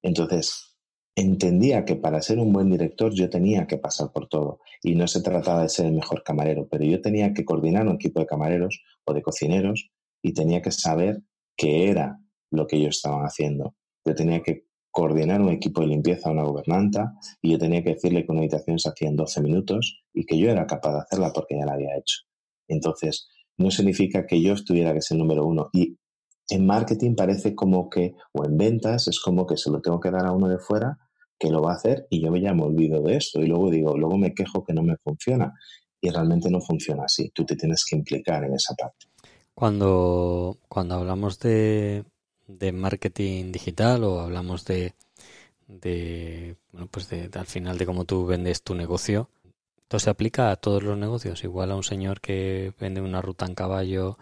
[0.03, 0.72] Entonces,
[1.15, 5.07] entendía que para ser un buen director yo tenía que pasar por todo y no
[5.07, 8.25] se trataba de ser el mejor camarero, pero yo tenía que coordinar un equipo de
[8.25, 11.21] camareros o de cocineros y tenía que saber
[11.55, 12.19] qué era
[12.51, 13.75] lo que ellos estaban haciendo.
[14.05, 18.25] Yo tenía que coordinar un equipo de limpieza, una gobernanta, y yo tenía que decirle
[18.25, 21.31] que una habitación se hacía en 12 minutos y que yo era capaz de hacerla
[21.33, 22.21] porque ya la había hecho.
[22.67, 25.69] Entonces, no significa que yo estuviera que ser número uno.
[25.73, 25.97] Y
[26.49, 30.11] en marketing parece como que, o en ventas, es como que se lo tengo que
[30.11, 30.99] dar a uno de fuera
[31.39, 33.97] que lo va a hacer y yo me me olvido de esto y luego digo,
[33.97, 35.53] luego me quejo que no me funciona.
[36.01, 37.29] Y realmente no funciona así.
[37.29, 39.07] Tú te tienes que implicar en esa parte.
[39.55, 42.03] Cuando, cuando hablamos de,
[42.47, 44.93] de marketing digital o hablamos de,
[45.67, 49.29] de bueno, pues de, al final de cómo tú vendes tu negocio,
[49.93, 53.45] esto se aplica a todos los negocios, igual a un señor que vende una ruta
[53.45, 54.17] en caballo,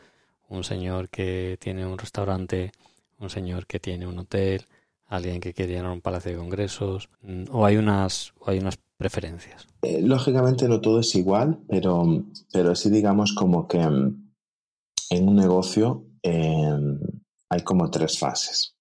[0.50, 2.71] un señor que tiene un restaurante,
[3.19, 4.65] un señor que tiene un hotel,
[5.12, 8.80] alguien que quiere llenar un palacio de congresos, mm, o hay unas, o hay unas
[8.97, 9.67] preferencias.
[9.82, 14.32] Eh, lógicamente no todo es igual, pero, pero sí digamos como que mm,
[15.10, 16.97] en un negocio em,
[17.50, 18.78] hay como tres fases.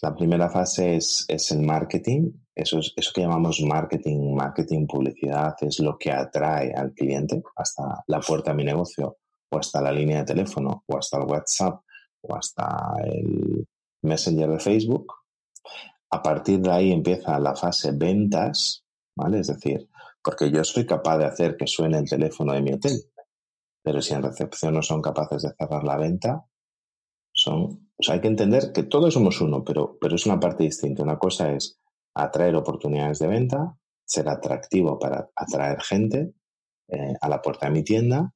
[0.00, 5.56] La primera fase es, es el marketing, eso, es, eso que llamamos marketing, marketing, publicidad,
[5.60, 9.16] es lo que atrae al cliente hasta la puerta de mi negocio,
[9.50, 11.80] o hasta la línea de teléfono, o hasta el WhatsApp,
[12.20, 13.66] o hasta el
[14.02, 15.12] Messenger de Facebook.
[16.10, 18.84] A partir de ahí empieza la fase ventas,
[19.16, 19.40] ¿vale?
[19.40, 19.88] Es decir,
[20.22, 23.00] porque yo soy capaz de hacer que suene el teléfono de mi hotel,
[23.82, 26.44] pero si en recepción no son capaces de cerrar la venta,
[27.32, 30.64] son, o sea, hay que entender que todos somos uno, pero, pero es una parte
[30.64, 31.02] distinta.
[31.02, 31.78] Una cosa es
[32.14, 36.32] atraer oportunidades de venta, ser atractivo para atraer gente
[36.88, 38.32] eh, a la puerta de mi tienda.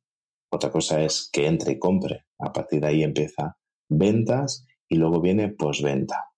[0.53, 2.27] Otra cosa es que entre y compre.
[2.39, 3.57] A partir de ahí empieza
[3.89, 6.33] ventas y luego viene posventa.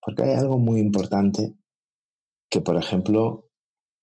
[0.00, 1.54] Porque hay algo muy importante
[2.48, 3.50] que, por ejemplo,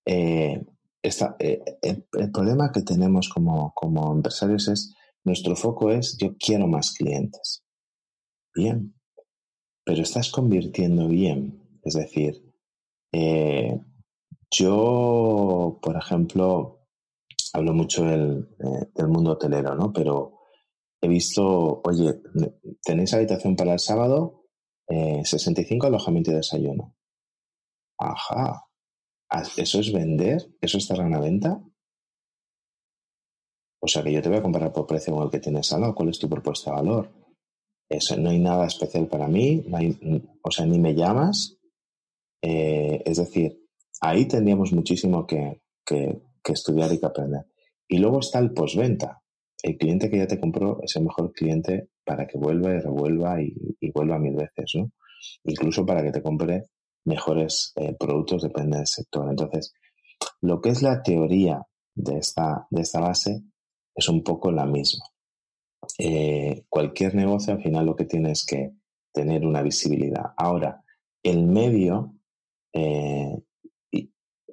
[0.05, 0.63] eh,
[1.01, 6.93] eh, el, problema que tenemos como, como empresarios es, nuestro foco es yo quiero más
[6.93, 7.63] clientes.
[8.53, 8.93] Bien,
[9.83, 11.79] pero estás convirtiendo bien.
[11.83, 12.43] Es decir,
[13.13, 13.79] eh,
[14.51, 16.87] yo, por ejemplo,
[17.53, 18.49] hablo mucho del,
[18.93, 19.93] del, mundo hotelero, ¿no?
[19.93, 20.36] Pero
[21.01, 22.21] he visto, oye,
[22.83, 24.45] ¿tenéis habitación para el sábado?
[24.87, 26.95] 65 eh, alojamiento y desayuno.
[27.99, 28.63] Ajá.
[29.57, 30.41] ¿Eso es vender?
[30.61, 31.61] ¿Eso está en la venta?
[33.79, 35.93] O sea que yo te voy a comparar por precio con el que tienes al.
[35.93, 37.11] ¿Cuál es tu propuesta de valor?
[37.89, 39.63] Eso, no hay nada especial para mí.
[40.41, 41.57] o sea, ni me llamas,
[42.41, 43.65] eh, es decir,
[44.01, 45.61] ahí tendríamos muchísimo que,
[46.43, 47.45] estudiar y que aprender.
[47.87, 49.21] Y luego está el postventa.
[49.63, 53.41] El cliente que ya te compró es el mejor cliente para que vuelva y revuelva
[53.41, 53.53] y,
[53.93, 54.91] vuelva mil veces, ¿no?
[55.43, 56.65] Incluso para que te compre
[57.05, 59.27] mejores eh, productos, depende del sector.
[59.29, 59.73] Entonces,
[60.41, 61.63] lo que es la teoría
[61.95, 63.41] de esta, de esta base
[63.95, 65.05] es un poco la misma.
[65.97, 68.71] Eh, cualquier negocio al final lo que tiene es que
[69.11, 70.33] tener una visibilidad.
[70.37, 70.83] Ahora,
[71.23, 72.13] el medio
[72.73, 73.41] eh,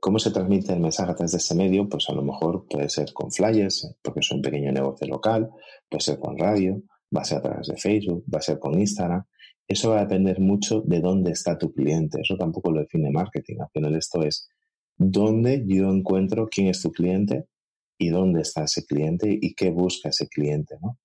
[0.05, 1.89] ¿Cómo se transmite el mensaje a través de ese medio?
[1.89, 5.49] Pues a lo mejor puede ser con flyers, porque es un pequeño negocio local,
[5.89, 6.83] puede ser con radio,
[7.17, 9.25] va a ser a través de Facebook, va a ser con Instagram.
[9.67, 12.21] Eso va a depender mucho de dónde está tu cliente.
[12.21, 13.61] Eso tampoco lo define marketing.
[13.61, 14.47] Al final esto es
[14.99, 17.47] dónde yo encuentro quién es tu cliente
[17.97, 20.77] y dónde está ese cliente y qué busca ese cliente.
[20.83, 20.99] ¿no?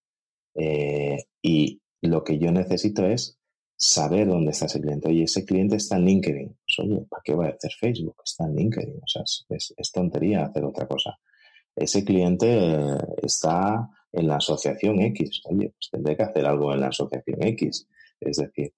[0.56, 3.39] Eh, y lo que yo necesito es
[3.80, 5.08] saber dónde está ese cliente.
[5.08, 6.50] Oye, ese cliente está en LinkedIn.
[6.50, 8.18] Pues, oye, ¿para qué va a hacer Facebook?
[8.26, 9.00] Está en LinkedIn.
[9.02, 11.18] O sea, es, tontería hacer otra cosa.
[11.76, 12.78] Ese cliente
[13.24, 15.42] está en la asociación X.
[15.46, 17.88] Oye, pues tendré que hacer algo en la asociación X.
[18.20, 18.74] Es decir,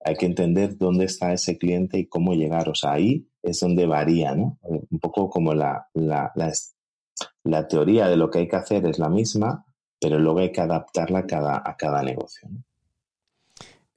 [0.00, 2.70] hay que entender dónde está ese cliente y cómo llegar.
[2.70, 4.58] O sea, ahí es donde varía, ¿no?
[4.62, 6.32] Un poco como la, la,
[7.44, 9.66] la, teoría de lo que hay que hacer es la misma,
[10.00, 12.48] pero luego hay que adaptarla a cada, a cada negocio.
[12.48, 12.64] ¿no?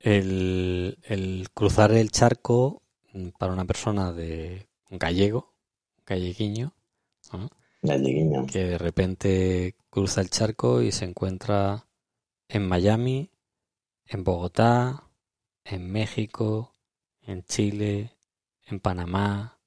[0.03, 2.81] El, cruzar el charco
[3.13, 5.53] mm, para una persona de un gallego,
[6.05, 6.73] galleguiño,
[8.47, 11.87] que de repente cruza el charco y se encuentra
[12.47, 13.31] en Miami,
[14.05, 15.03] en Bogotá,
[15.63, 16.73] en México,
[17.21, 18.17] en Chile,
[18.67, 19.59] en Panamá.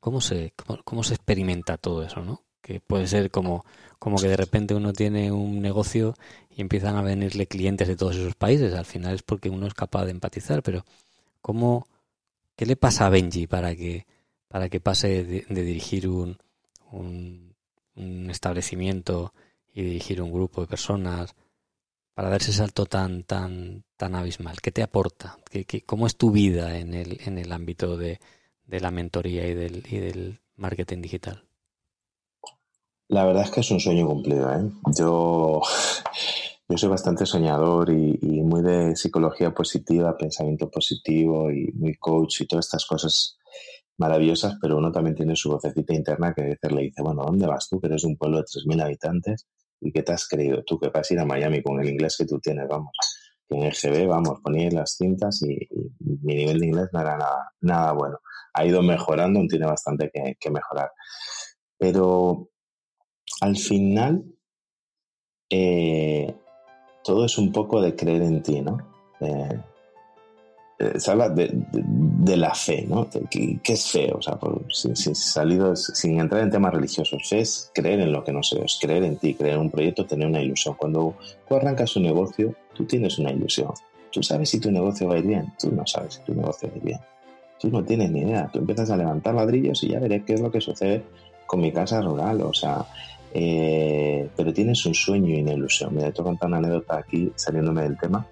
[0.00, 2.44] ¿Cómo se, cómo se experimenta todo eso, no?
[2.62, 3.64] Que puede ser como
[4.02, 6.16] como que de repente uno tiene un negocio
[6.50, 8.74] y empiezan a venirle clientes de todos esos países.
[8.74, 10.84] Al final es porque uno es capaz de empatizar, pero
[11.40, 11.86] ¿cómo,
[12.56, 14.06] ¿qué le pasa a Benji para que,
[14.48, 16.36] para que pase de, dirigir un,
[16.90, 17.54] un,
[18.28, 19.32] establecimiento
[19.72, 21.36] y dirigir un grupo de personas
[22.12, 24.60] para dar ese salto tan, tan, tan abismal?
[24.60, 25.38] ¿Qué te aporta?
[25.48, 28.18] ¿Qué, qué, cómo es tu vida en el, en el ámbito de,
[28.66, 31.44] de la mentoría y del, y del marketing digital?
[33.12, 34.50] La verdad es que es un sueño cumplido.
[34.50, 34.70] ¿eh?
[34.96, 35.60] Yo,
[36.66, 42.46] yo soy bastante soñador y, muy de psicología positiva, pensamiento positivo y muy coach y
[42.46, 43.36] todas estas cosas
[43.98, 47.46] maravillosas, pero uno también tiene su vocecita interna que a veces le dice, bueno, ¿dónde
[47.46, 47.78] vas tú?
[47.78, 49.46] Que eres un pueblo de 3.000 habitantes
[49.78, 52.16] y ¿qué te has creído tú que vas a ir a Miami con el inglés
[52.16, 52.66] que tú tienes?
[52.66, 52.92] Vamos,
[53.46, 55.68] que en el GB, vamos, ponía las cintas y,
[56.00, 58.20] mi nivel de inglés no era nada, nada bueno.
[58.54, 60.90] Ha ido mejorando, tiene bastante que, que mejorar.
[61.76, 62.51] Pero
[63.40, 64.24] al final,
[65.50, 66.34] eh,
[67.04, 68.78] todo es un poco de creer en ti, ¿no?
[69.20, 69.60] Eh,
[70.78, 73.08] eh, se habla de, la fe, ¿no?
[73.30, 74.12] ¿Qué, es fe?
[74.12, 78.32] O sea, sin, salido, sin entrar en temas religiosos, fe es creer en lo que
[78.32, 80.74] no sé, es creer en ti, creer en un proyecto, tener una ilusión.
[80.74, 81.16] Cuando
[81.48, 83.72] tú arrancas un negocio, tú tienes una ilusión.
[84.10, 86.68] Tú sabes si tu negocio va a ir bien, tú no sabes si tu negocio
[86.68, 87.00] va a ir bien.
[87.60, 88.50] Tú no tienes ni idea.
[88.52, 91.04] Tú empiezas a levantar ladrillos y ya veré qué es lo que sucede
[91.52, 92.40] con mi casa rural.
[92.40, 92.86] O sea,
[93.34, 95.94] eh, pero tienes un sueño y una ilusión.
[95.94, 98.26] Me te contar una anécdota aquí, saliéndome del tema.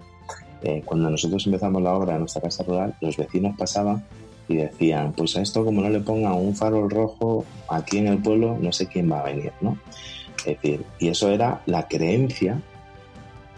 [0.63, 4.03] Eh, cuando nosotros empezamos la obra en nuestra casa rural, los vecinos pasaban
[4.47, 8.17] y decían, pues a esto como no le pongan un farol rojo aquí en el
[8.17, 9.77] pueblo, no sé quién va a venir, ¿no?
[10.39, 12.59] Es decir, y eso era la creencia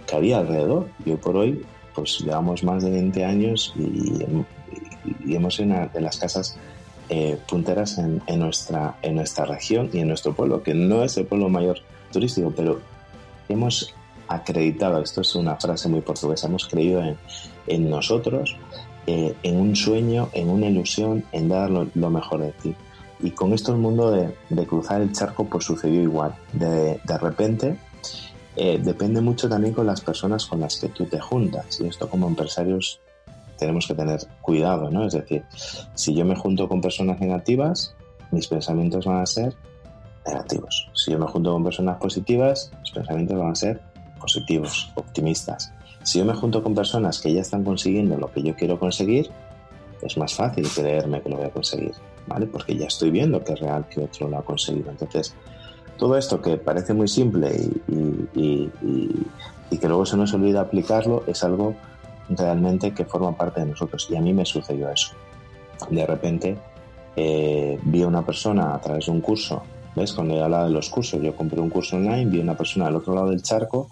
[0.05, 0.89] que había alrededor.
[1.05, 4.25] Y hoy por hoy, pues llevamos más de 20 años y,
[5.25, 6.57] y hemos sido una de las casas
[7.09, 11.25] eh, punteras en, nuestra, en nuestra región y en nuestro pueblo, que no es el
[11.25, 11.79] pueblo mayor
[12.11, 12.79] turístico, pero
[13.49, 13.93] hemos
[14.27, 17.03] acreditado, esto es una frase muy portuguesa, hemos creído
[17.67, 18.55] en, nosotros,
[19.07, 22.75] eh, en un sueño, en una ilusión, en dar lo, mejor de ti.
[23.21, 26.35] Y con esto el mundo de, cruzar el charco pues sucedió igual.
[26.51, 27.77] De, de repente
[28.55, 31.79] eh, depende mucho también con las personas con las que tú te juntas.
[31.79, 32.99] Y esto como empresarios
[33.57, 35.05] tenemos que tener cuidado, ¿no?
[35.05, 35.43] Es decir,
[35.93, 37.95] si yo me junto con personas negativas,
[38.31, 39.55] mis pensamientos van a ser
[40.25, 40.89] negativos.
[40.93, 43.81] Si yo me junto con personas positivas, mis pensamientos van a ser
[44.19, 45.73] positivos, optimistas.
[46.03, 49.29] Si yo me junto con personas que ya están consiguiendo lo que yo quiero conseguir,
[50.01, 51.93] es más fácil creerme que lo voy a conseguir,
[52.27, 52.45] ¿vale?
[52.45, 54.91] Porque ya estoy viendo que es real que otro lo ha conseguido.
[54.91, 55.33] Entonces,
[55.97, 57.51] todo esto que parece muy simple
[57.87, 58.69] y,
[59.73, 61.75] y que luego se nos olvida aplicarlo es algo
[62.37, 64.07] realmente que forma parte de nosotros.
[64.09, 65.13] Y a mí me sucedió eso.
[65.89, 66.57] De repente
[67.15, 69.63] eh, vi a una persona a través de un curso,
[69.95, 70.13] ¿ves?
[70.13, 72.87] Cuando yo hablaba de los cursos, yo compré un curso online, vi a una persona
[72.87, 73.89] al otro lado del charco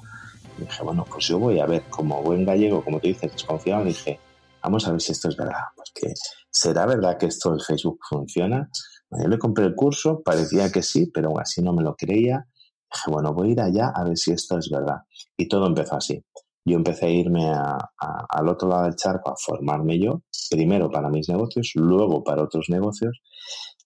[0.57, 3.83] y dije, bueno, pues yo voy a ver, como buen gallego, como tú dices, desconfiado,
[3.85, 4.19] dije,
[4.63, 6.13] vamos a ver si esto es verdad, porque
[6.49, 8.69] ¿será verdad que esto del Facebook funciona?
[9.11, 12.47] Yo le compré el curso, parecía que sí, pero aún así no me lo creía.
[12.93, 14.99] Dije, bueno, voy a ir allá a ver si esto es verdad.
[15.35, 16.23] Y todo empezó así
[16.65, 21.27] yo empecé a irme al otro lado del charco a formarme yo, primero para mis
[21.29, 23.21] negocios, luego para otros negocios,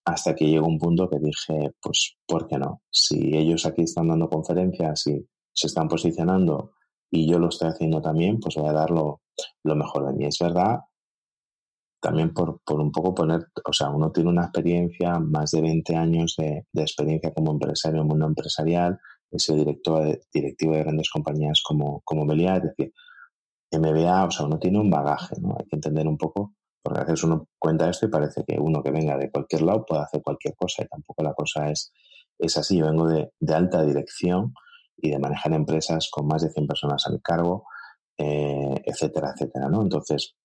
[0.05, 2.81] hasta que llegó un punto que dije, pues, ¿por qué no?
[2.91, 6.73] Si ellos aquí están dando conferencias y se están posicionando
[7.09, 9.21] y yo lo estoy haciendo también, pues voy a dar lo,
[9.63, 10.25] mejor de mí.
[10.25, 10.79] Es verdad
[12.01, 15.95] también por, por, un poco poner, o sea, uno tiene una experiencia, más de 20
[15.95, 18.99] años de, experiencia como empresario en mundo empresarial,
[19.39, 22.93] sido director, directivo de grandes compañías como, como Meliá, es decir,
[23.71, 25.55] MBA, o sea, uno tiene un bagaje, ¿no?
[25.57, 28.81] Hay que entender un poco, porque a veces uno cuenta esto y parece que uno
[28.81, 31.91] que venga de cualquier lado puede hacer cualquier cosa y tampoco la cosa es,
[32.37, 32.77] es así.
[32.77, 34.53] Yo vengo de, alta dirección
[34.97, 37.65] y de manejar empresas con más de 100 personas al cargo,
[38.17, 39.81] eh, etcétera, etcétera, ¿no?
[39.81, 40.35] Entonces,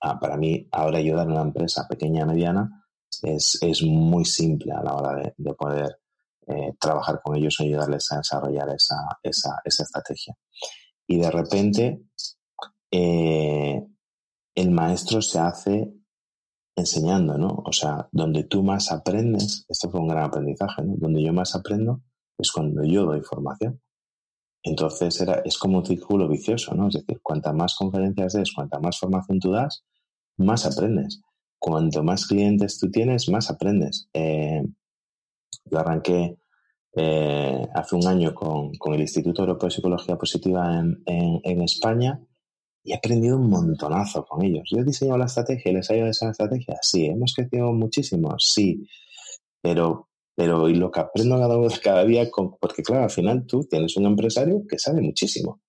[0.00, 2.86] ah, para mí, ahora ayudar a una empresa pequeña, mediana,
[3.22, 6.01] es, es muy simple a la hora de, de poder
[6.46, 10.36] eh, trabajar con ellos y ayudarles a desarrollar esa, esa, esa estrategia.
[11.06, 12.02] Y de repente,
[12.90, 13.82] eh,
[14.54, 15.92] el maestro se hace
[16.76, 17.62] enseñando, ¿no?
[17.64, 20.94] O sea, donde tú más aprendes, esto fue un gran aprendizaje, ¿no?
[20.96, 22.02] Donde yo más aprendo
[22.38, 23.80] es cuando yo doy formación.
[24.64, 26.88] Entonces era, es como un círculo vicioso, ¿no?
[26.88, 29.84] Es decir, cuanta más conferencias des, cuanta más formación tú das,
[30.36, 31.20] más aprendes.
[31.58, 34.08] Cuanto más clientes tú tienes, más aprendes.
[34.12, 34.62] Eh,
[35.64, 36.36] yo arranqué
[36.94, 42.20] eh, hace un año con, el Instituto Europeo de Psicología Positiva en, España
[42.84, 44.68] y he aprendido un montonazo con ellos.
[44.70, 46.76] Yo he diseñado la estrategia les ha ayudado esa estrategia.
[46.82, 48.86] Sí, hemos crecido muchísimo, sí,
[49.62, 53.64] pero, pero y lo que aprendo cada, cada día, con, porque claro, al final tú
[53.64, 55.62] tienes un empresario que sabe muchísimo,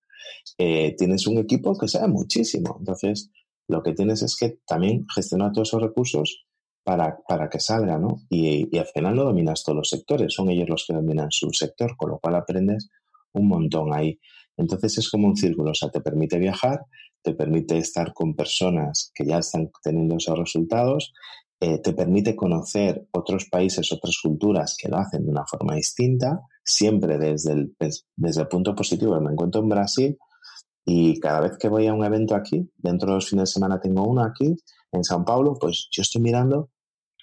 [0.58, 2.76] eh, tienes un equipo que sabe muchísimo.
[2.78, 3.30] Entonces,
[3.68, 6.44] lo que tienes es que también gestionar todos esos recursos
[6.84, 8.20] para, para que salga, ¿no?
[8.28, 11.96] Y, al final no dominas todos los sectores, son ellos los que dominan su sector,
[11.96, 12.90] con lo cual aprendes
[13.32, 14.20] un montón ahí.
[14.56, 16.84] Entonces es como un círculo, o sea, te permite viajar,
[17.22, 21.12] te permite estar con personas que ya están teniendo esos resultados,
[21.58, 26.42] eh, te permite conocer otros países, otras culturas que lo hacen de una forma distinta,
[26.62, 27.74] siempre desde el,
[28.16, 29.18] desde el punto positivo.
[29.20, 30.18] Me encuentro en Brasil
[30.84, 33.80] y cada vez que voy a un evento aquí, dentro de los fines de semana
[33.80, 34.54] tengo uno aquí,
[34.92, 36.70] en Sao Paulo, pues yo estoy mirando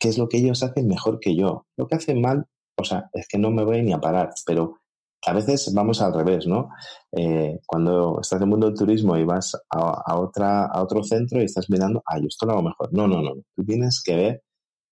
[0.02, 1.68] qué es lo que ellos hacen mejor que yo.
[1.78, 4.80] Lo que hacen mal, o sea, es que no me voy ni a parar, pero
[5.24, 6.70] a veces vamos al revés, ¿no?
[7.12, 11.40] Eh, cuando estás en el mundo del turismo y vas a, otra, a otro centro
[11.40, 12.92] y estás mirando, ah, yo esto lo hago mejor.
[12.92, 13.36] No, no, no.
[13.56, 14.44] Tú tienes que ver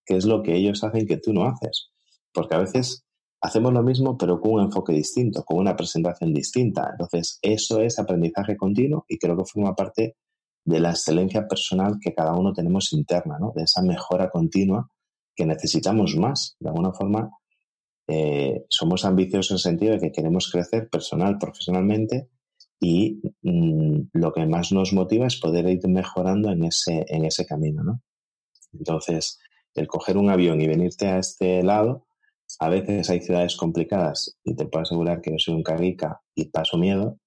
[0.06, 1.90] qué es lo que ellos hacen que tú no haces.
[2.32, 3.04] Porque a veces
[3.42, 6.90] hacemos lo mismo, pero con un enfoque distinto, con una presentación distinta.
[6.92, 10.18] Entonces, eso es aprendizaje continuo y creo que forma parte
[10.64, 13.52] de la excelencia personal que cada uno tenemos interna, ¿no?
[13.56, 14.88] De esa mejora continua
[15.40, 16.58] que necesitamos más.
[16.60, 17.32] De alguna forma,
[18.10, 22.28] eh, somos ambiciosos en el sentido de que queremos crecer personal, profesionalmente
[22.78, 27.46] y mmm, lo que más nos motiva es poder ir mejorando en ese, en ese
[27.46, 28.02] camino, ¿no?
[28.74, 29.40] Entonces,
[29.76, 32.06] el coger un avión y venirte a este lado,
[32.60, 36.50] a veces hay ciudades complicadas y te puedo asegurar que yo soy un carrica y
[36.50, 37.18] paso miedo.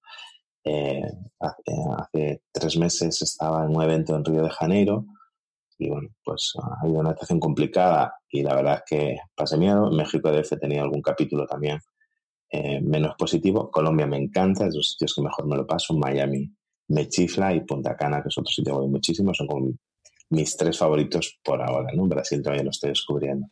[0.63, 1.01] Eh,
[1.39, 5.07] hace, hace, tres meses estaba en un evento en Río de Janeiro
[5.77, 9.91] y bueno, pues ha habido una situación complicada y la verdad es que pasé miedo.
[9.91, 11.79] México DF tenía algún capítulo también
[12.49, 13.69] eh, menos positivo.
[13.71, 15.93] Colombia me encanta, es los sitios que mejor me lo paso.
[15.93, 16.49] Miami
[16.89, 19.71] me chifla y Punta Cana, que es otro sitio que voy muchísimo, son como
[20.29, 22.05] mis tres favoritos por ahora, ¿no?
[22.05, 23.47] Brasil todavía lo estoy descubriendo.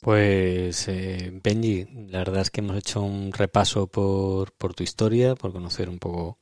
[0.00, 5.34] Pues eh, Benji, la verdad es que hemos hecho un repaso por, por tu historia,
[5.34, 6.38] por conocer un poco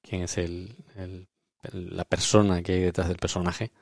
[0.00, 1.28] quién es el, el,
[1.72, 3.72] la persona que hay detrás del personaje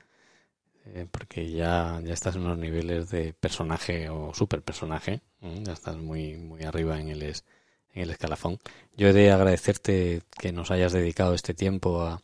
[0.86, 5.62] eh, porque ya, ya estás en unos niveles de personaje o super personaje, ¿eh?
[5.64, 7.44] ya estás muy, muy arriba en el, es,
[7.92, 8.58] en el escalafón.
[8.96, 12.22] Yo he de agradecerte que nos hayas dedicado este tiempo a,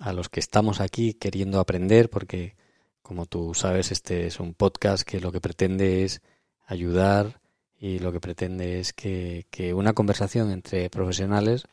[0.00, 2.56] a los que estamos aquí queriendo aprender, porque
[3.02, 6.22] como tú sabes, este es un podcast que lo que pretende es
[6.66, 7.40] ayudar
[7.78, 11.64] y lo que pretende es que, que una conversación entre profesionales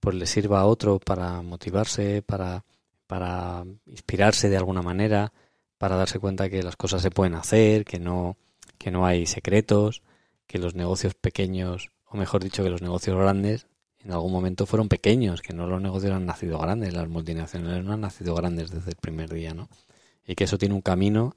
[0.00, 2.64] pues le sirva a otro para motivarse, para,
[3.06, 5.32] para inspirarse de alguna manera,
[5.78, 8.36] para darse cuenta que las cosas se pueden hacer, que no,
[8.78, 10.02] que no hay secretos,
[10.46, 13.66] que los negocios pequeños, o mejor dicho, que los negocios grandes
[14.04, 17.94] en algún momento fueron pequeños, que no los negocios han nacido grandes, las multinacionales no
[17.94, 19.68] han nacido grandes desde el primer día, ¿no?
[20.26, 21.34] Y que eso tiene un camino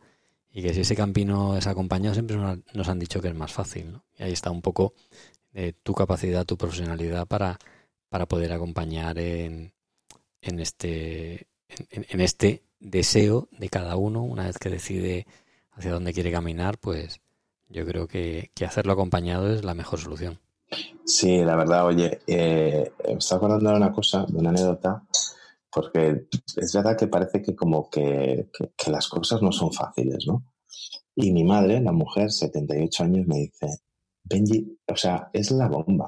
[0.52, 3.92] y que si ese camino es acompañado siempre nos han dicho que es más fácil,
[3.92, 4.06] ¿no?
[4.18, 4.94] Y ahí está un poco
[5.54, 7.58] eh, tu capacidad, tu profesionalidad para,
[8.10, 9.74] para poder acompañar en,
[10.42, 11.48] en este
[11.90, 15.26] en, en este deseo de cada uno, una vez que decide
[15.72, 17.22] hacia dónde quiere caminar, pues
[17.70, 20.40] yo creo que, hacerlo acompañado es la mejor solución.
[21.06, 25.04] Sí, la verdad, oye, eh, me está acordando de una cosa, de una anécdota,
[25.72, 30.26] porque es verdad que parece que como que, que, que, las cosas no son fáciles,
[30.28, 30.44] ¿no?
[31.16, 33.82] Y mi madre, la mujer, 78 años, me dice,
[34.24, 36.08] Benji, o sea, es la bomba.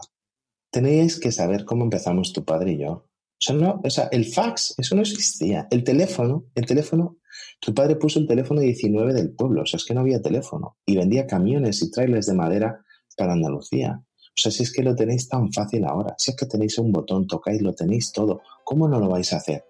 [0.70, 3.09] Tenéis que saber cómo empezamos tu padre y yo.
[3.54, 5.68] No, o sea, el fax, eso no existía.
[5.72, 7.18] El teléfono, el teléfono,
[7.60, 10.78] tu padre puso el teléfono 19 del pueblo, o sea, es que no había teléfono.
[10.86, 12.84] Y vendía camiones y trailers de madera
[13.18, 14.02] para Andalucía.
[14.40, 16.92] O sea, si es que lo tenéis tan fácil ahora, si es que tenéis un
[16.92, 19.66] botón, tocáis, lo tenéis todo, ¿cómo no lo vais a hacer?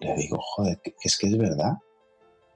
[0.00, 1.74] Le digo, joder, es que es verdad.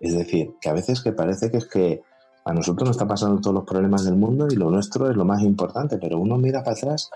[0.01, 2.03] Es decir, que a veces que parece que es que
[2.45, 5.25] a nosotros nos está pasando todos los problemas del mundo y lo nuestro es lo
[5.25, 7.11] más importante, pero uno mira para atrás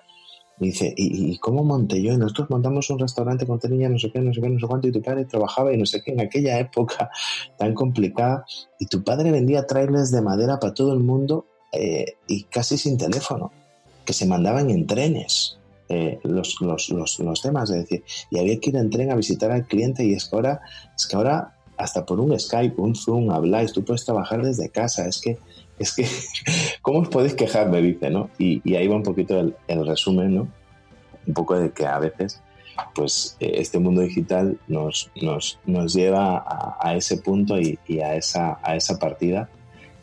[0.60, 2.12] dice, ¿y, cómo monté yo?
[2.12, 4.66] Y nosotros montamos un restaurante con niñas, no sé qué, no sé qué, no sé
[4.66, 7.10] cuánto, y tu padre trabajaba y no sé qué, en aquella época
[7.58, 8.44] tan complicada,
[8.78, 12.96] y tu padre vendía trailers de madera para todo el mundo eh, y casi sin
[12.96, 13.52] teléfono,
[14.04, 15.54] que se mandaban en trenes.
[15.90, 19.14] Eh, los, los, los, los, temas, es decir, y había que ir en tren a
[19.14, 20.60] visitar al cliente y es que ahora,
[20.94, 25.06] es que ahora hasta por un Skype, un Zoom, habláis, tú puedes trabajar desde casa,
[25.06, 25.38] es que,
[25.78, 26.06] es que,
[26.82, 27.68] ¿cómo os podéis quejar?
[27.68, 28.30] Me dice, ¿no?
[28.38, 30.48] Y, ahí va un poquito el, resumen, ¿no?
[31.26, 32.40] Un poco de que a veces,
[32.94, 36.44] pues, eh, este mundo digital nos, nos, nos lleva
[36.80, 39.48] a, ese punto y, a, esa, a esa partida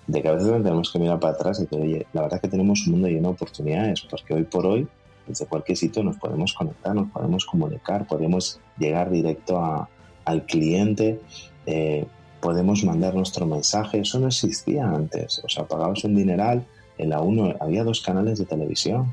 [0.07, 2.41] de que a veces tenemos que mirar para atrás y decir, oye, la verdad es
[2.41, 4.87] que tenemos un mundo lleno de oportunidades, porque hoy por hoy,
[5.25, 9.89] desde cualquier sitio nos podemos conectar, nos podemos comunicar, podemos llegar directo a,
[10.25, 11.19] al cliente,
[11.65, 12.05] eh,
[12.45, 14.01] podemos mandar nuestro mensaje.
[14.01, 15.41] Eso no existía antes.
[15.43, 16.63] O sea, pagabas un dineral,
[16.99, 19.11] en la 1 había dos canales de televisión.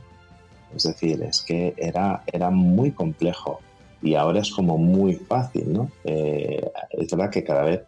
[0.77, 3.61] Es decir, es que era, era muy complejo
[4.03, 5.91] y ahora es como muy fácil, ¿no?
[6.05, 7.81] Eh, es verdad que cada vez,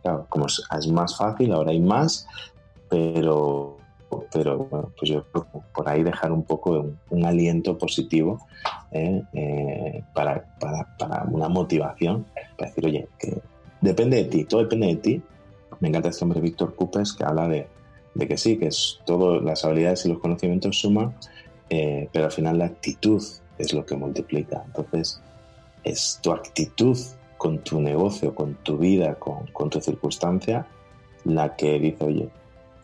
[0.00, 2.26] claro, como es, más fácil, ahora hay más,
[2.88, 3.76] pero,
[4.32, 5.22] pero bueno, pues yo
[5.74, 8.40] por ahí dejar un poco un, aliento positivo
[8.92, 10.02] ¿eh?
[10.14, 12.24] para, para, para, una motivación,
[12.56, 13.38] para decir, oye, que
[13.80, 15.22] Depende de ti, todo depende de ti.
[15.80, 17.68] Me encanta este hombre Víctor Cupes que habla de,
[18.26, 21.14] que sí, que es todo, las habilidades y los conocimientos suman,
[21.70, 23.22] eh, pero al final la actitud
[23.58, 24.62] es lo que multiplica.
[24.66, 25.20] Entonces,
[25.84, 26.98] es tu actitud
[27.36, 30.66] con tu negocio, con tu vida, con, con tu circunstancia,
[31.24, 32.28] la que dice, oye,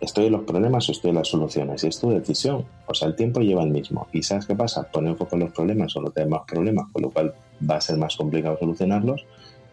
[0.01, 1.82] ¿estoy en los problemas o estoy en las soluciones?
[1.82, 2.64] Y es tu decisión.
[2.86, 4.07] O sea, el tiempo lleva el mismo.
[4.12, 4.88] ¿Y sabes qué pasa?
[4.92, 7.34] Poner foco en los problemas o no tener más problemas, con lo cual
[7.68, 9.26] va a ser más complicado solucionarlos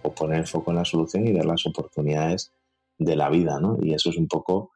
[0.03, 2.51] o poner foco en la solución y ver las oportunidades
[2.97, 3.77] de la vida, ¿no?
[3.81, 4.71] Y eso es un poco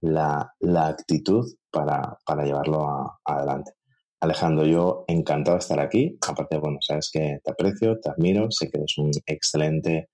[0.00, 3.72] la, actitud para, llevarlo adelante.
[4.20, 6.18] Alejandro, yo encantado de estar aquí.
[6.26, 10.10] Aparte, bueno, sabes que te aprecio, te admiro, sé que eres un excelente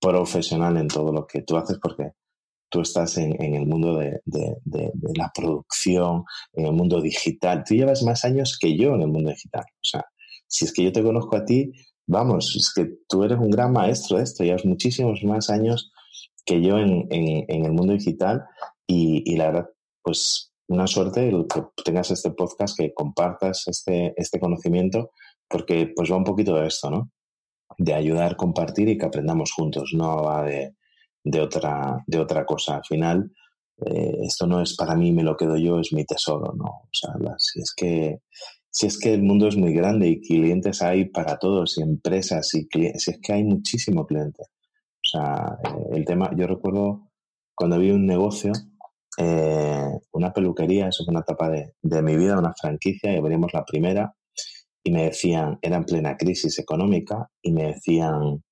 [0.00, 2.12] profesional en todo lo que tú haces porque
[2.68, 4.20] tú estás en, el mundo de,
[5.14, 7.64] la producción, en el mundo digital.
[7.66, 9.64] Tú llevas más años que yo en el mundo digital.
[9.64, 10.04] O sea,
[10.46, 11.72] si es que yo te conozco a ti,
[12.06, 15.92] vamos, es que tú eres un gran maestro de esto, llevas muchísimos más años
[16.44, 18.44] que yo en, el mundo digital
[18.86, 19.70] y, la verdad,
[20.02, 25.10] pues una suerte que tengas este podcast, que compartas este, este conocimiento,
[25.48, 27.10] porque pues va un poquito de esto, ¿no?
[27.78, 30.74] De ayudar, compartir y que aprendamos juntos, no va de,
[31.40, 32.76] otra, de otra cosa.
[32.76, 33.32] Al final,
[33.84, 36.64] eh, esto no es para mí, me lo quedo yo, es mi tesoro, ¿no?
[36.64, 38.20] O sea, si es que
[38.76, 42.52] si es que el mundo es muy grande y clientes hay para todos y empresas
[42.54, 42.68] y
[42.98, 44.42] si es que hay muchísimo cliente.
[44.42, 47.08] O sea, eh, el tema, yo recuerdo
[47.54, 48.52] cuando vi un negocio,
[49.16, 53.64] eh, una peluquería, eso fue una etapa de, mi vida, una franquicia, y abrimos la
[53.64, 54.14] primera,
[54.84, 58.44] y me decían, era en plena crisis económica, y me decían,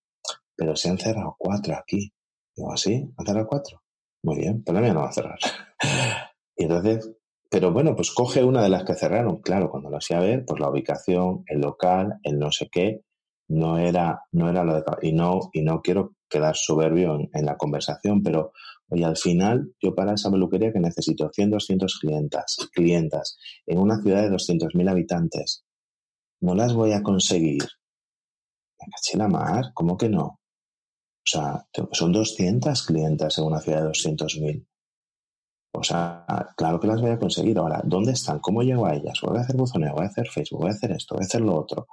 [0.57, 2.11] pero se han cerrado cuatro aquí.
[2.57, 3.12] Digo, ¿así?
[3.18, 3.83] ¿Han cerrado cuatro?
[4.22, 5.39] Muy bien, pero la no va a cerrar.
[6.57, 7.11] y entonces
[7.55, 9.41] pero bueno, pues coge una de las que cerraron.
[9.41, 13.03] Claro, cuando lo hacía ver, pues la ubicación, el local, el no sé qué,
[13.47, 14.83] no era, no era lo de...
[15.03, 18.51] Y no, y no quiero quedar soberbio en, la conversación, pero
[18.89, 22.01] oye, al final yo para esa peluquería que necesito 100, 200
[22.75, 25.65] clientas, en una ciudad de 200.000 habitantes,
[26.41, 27.63] no las voy a conseguir.
[28.81, 30.25] Me caché la mar, ¿cómo que no?
[30.25, 34.67] O sea, son 200 clientas en una ciudad de 200.000.
[35.77, 36.25] O sea,
[36.57, 37.59] claro que las voy a conseguir.
[37.59, 38.39] Ahora, ¿dónde están?
[38.39, 39.18] ¿Cómo llego a ellas?
[39.22, 41.41] Voy a hacer buzoneo, voy a hacer Facebook, voy a hacer esto, voy a hacer
[41.41, 41.89] lo otro.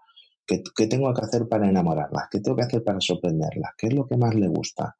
[0.45, 2.27] ¿Qué, tengo que hacer para enamorarlas?
[2.29, 3.71] ¿Qué tengo que hacer para sorprenderlas?
[3.77, 4.95] ¿Qué es lo que más le gusta?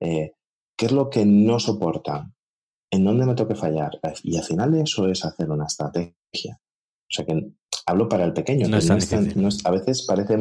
[0.00, 0.32] Eh,
[0.76, 2.34] ¿Qué es lo que no soportan?
[2.90, 3.92] ¿En dónde me tengo que fallar?
[4.22, 6.60] Y al final eso es hacer una estrategia.
[6.60, 7.52] O sea que
[7.86, 8.68] hablo para el pequeño.
[8.68, 10.38] No a veces parece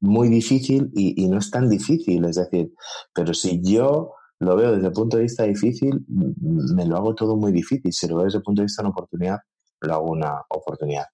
[0.00, 2.26] muy difícil y, y no es tan difícil.
[2.26, 2.74] Es decir,
[3.14, 7.36] pero si yo lo veo desde el punto de vista difícil, me lo hago todo
[7.36, 7.92] muy difícil.
[7.92, 9.38] Si lo veo desde el punto de vista de una oportunidad,
[9.80, 11.06] lo hago una oportunidad.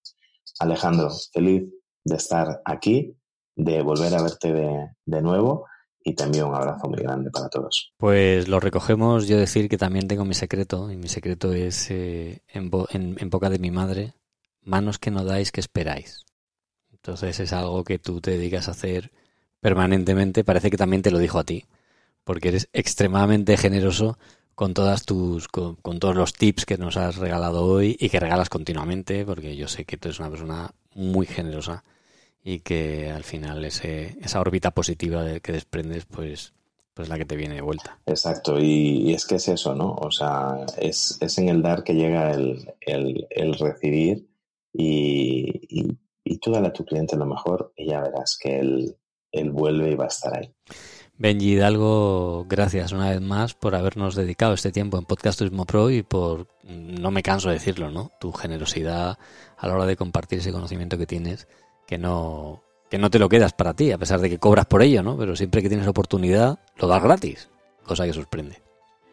[0.59, 1.65] Alejandro, feliz
[2.05, 3.17] de estar aquí,
[3.55, 4.53] de volver a verte
[5.07, 5.67] de, nuevo
[6.05, 7.93] y envío un abrazo muy grande para todos.
[7.97, 12.43] Pues lo recogemos, yo decir que también tengo mi secreto, y mi secreto es eh,
[12.49, 12.71] en,
[13.19, 14.15] en, boca de mi madre,
[14.63, 16.25] manos que no dais, que esperáis.
[16.91, 19.13] Entonces es algo que tú te dedicas a hacer
[19.61, 20.45] permanentemente.
[20.45, 21.67] Parece que también te lo dijo a ti,
[22.25, 24.19] porque eres extremadamente generoso
[24.55, 28.49] con todas tus con, todos los tips que nos has regalado hoy y que regalas
[28.49, 31.85] continuamente, porque yo sé que tú eres una persona muy generosa
[32.45, 36.53] y que al final ese, esa órbita positiva que desprendes, pues
[36.95, 37.99] pues la que te viene de vuelta.
[38.07, 39.95] Exacto, y, es que es eso, ¿no?
[39.95, 44.29] O sea, es, es en el dar que llega el, el, recibir
[44.73, 48.97] y, y, tú dale a tu cliente lo mejor y ya verás que él,
[49.31, 50.53] él vuelve y va a estar ahí.
[51.23, 55.89] Benji Hidalgo, gracias una vez más por habernos dedicado este tiempo en Podcast Turismo Pro
[55.89, 58.11] y por, no me canso de decirlo, ¿no?
[58.19, 59.19] Tu generosidad
[59.57, 61.47] a la hora de compartir ese conocimiento que tienes,
[61.87, 64.83] que no, que no te lo quedas para ti, a pesar de que cobras por
[64.83, 65.17] ello, ¿no?
[65.17, 67.51] Pero siempre que tienes oportunidad, lo das gratis,
[67.87, 68.61] cosa que sorprende.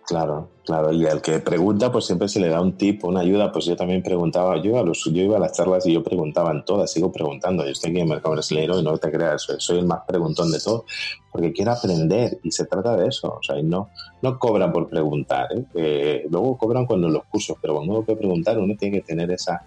[0.09, 0.91] Claro, claro.
[0.91, 3.51] Y al que pregunta, pues siempre se le da un tip, una ayuda.
[3.51, 6.49] Pues yo también preguntaba, yo a los, yo iba a las charlas y yo preguntaba
[6.49, 7.63] en todas, sigo preguntando.
[7.63, 10.51] Yo estoy aquí en el mercado brasileño y no te creas, soy, el más preguntón
[10.51, 10.85] de todo,
[11.31, 13.37] porque quiero aprender y se trata de eso.
[13.39, 13.89] O sea, y no,
[14.23, 16.25] no cobran por preguntar, ¿eh?
[16.27, 19.61] luego cobran cuando los cursos, pero cuando uno puede preguntar, uno tiene que tener esa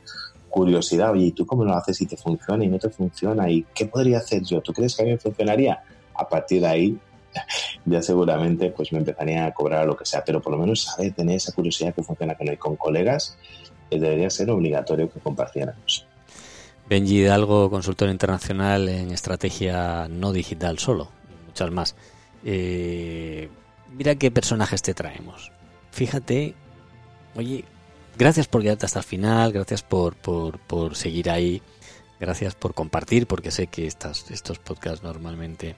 [0.50, 3.48] curiosidad, oye, ¿y tú cómo lo haces y te funciona y no te funciona?
[3.48, 4.60] ¿Y qué podría hacer yo?
[4.60, 5.84] ¿Tú crees que a mí funcionaría?
[6.16, 6.98] A partir de ahí
[7.84, 11.12] ya seguramente pues me empezaría a cobrar lo que sea, pero por lo menos saber
[11.12, 13.36] tener esa curiosidad que funciona con, con colegas,
[13.90, 16.06] eh, debería ser obligatorio que compartiéramos.
[16.88, 21.08] Benji Hidalgo, consultor internacional en estrategia no digital solo,
[21.46, 21.96] muchas más.
[22.44, 23.48] Eh,
[23.90, 25.52] mira qué personajes te traemos.
[25.90, 26.54] Fíjate,
[27.34, 27.64] oye,
[28.18, 31.62] gracias por quedarte hasta el final, gracias por, por, por seguir ahí,
[32.18, 35.76] gracias por compartir, porque sé que estas, estos podcasts normalmente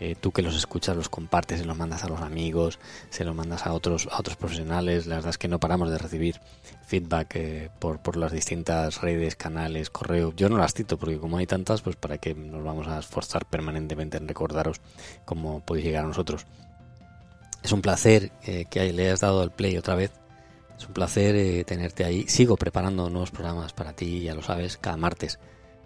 [0.00, 2.78] eh, tú que los escuchas los compartes, se los mandas a los amigos,
[3.10, 5.06] se los mandas a otros, a otros profesionales.
[5.06, 6.40] La verdad es que no paramos de recibir
[6.86, 10.32] feedback eh, por, por las distintas redes, canales, correo.
[10.36, 13.46] Yo no las cito porque como hay tantas, pues para qué nos vamos a esforzar
[13.46, 14.80] permanentemente en recordaros
[15.24, 16.46] cómo podéis llegar a nosotros.
[17.62, 20.12] Es un placer eh, que le hayas dado el play otra vez
[20.78, 22.26] es un placer tenerte ahí.
[22.28, 25.38] Sigo preparando nuevos programas para ti, ya lo sabes, cada martes.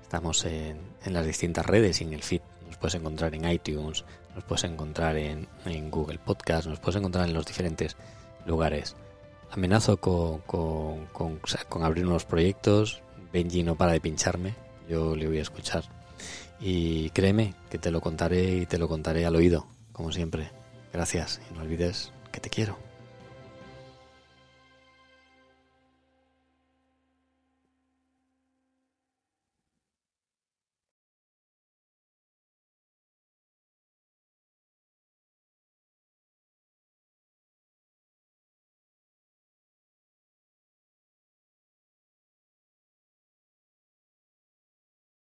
[0.02, 2.40] Estamos en, las distintas redes y en el feed.
[2.70, 5.48] Nos puedes encontrar en iTunes, nos puedes encontrar en,
[5.90, 7.96] Google Podcast, nos puedes encontrar en los diferentes
[8.46, 8.94] lugares.
[9.50, 13.02] Amenazo con, con, con abrir nuevos proyectos.
[13.32, 14.54] Benji no para de pincharme,
[14.88, 15.82] yo le voy a escuchar.
[16.60, 20.52] Y créeme que te lo contaré y te lo contaré al oído, como siempre.
[20.92, 22.89] Gracias y no olvides que te quiero.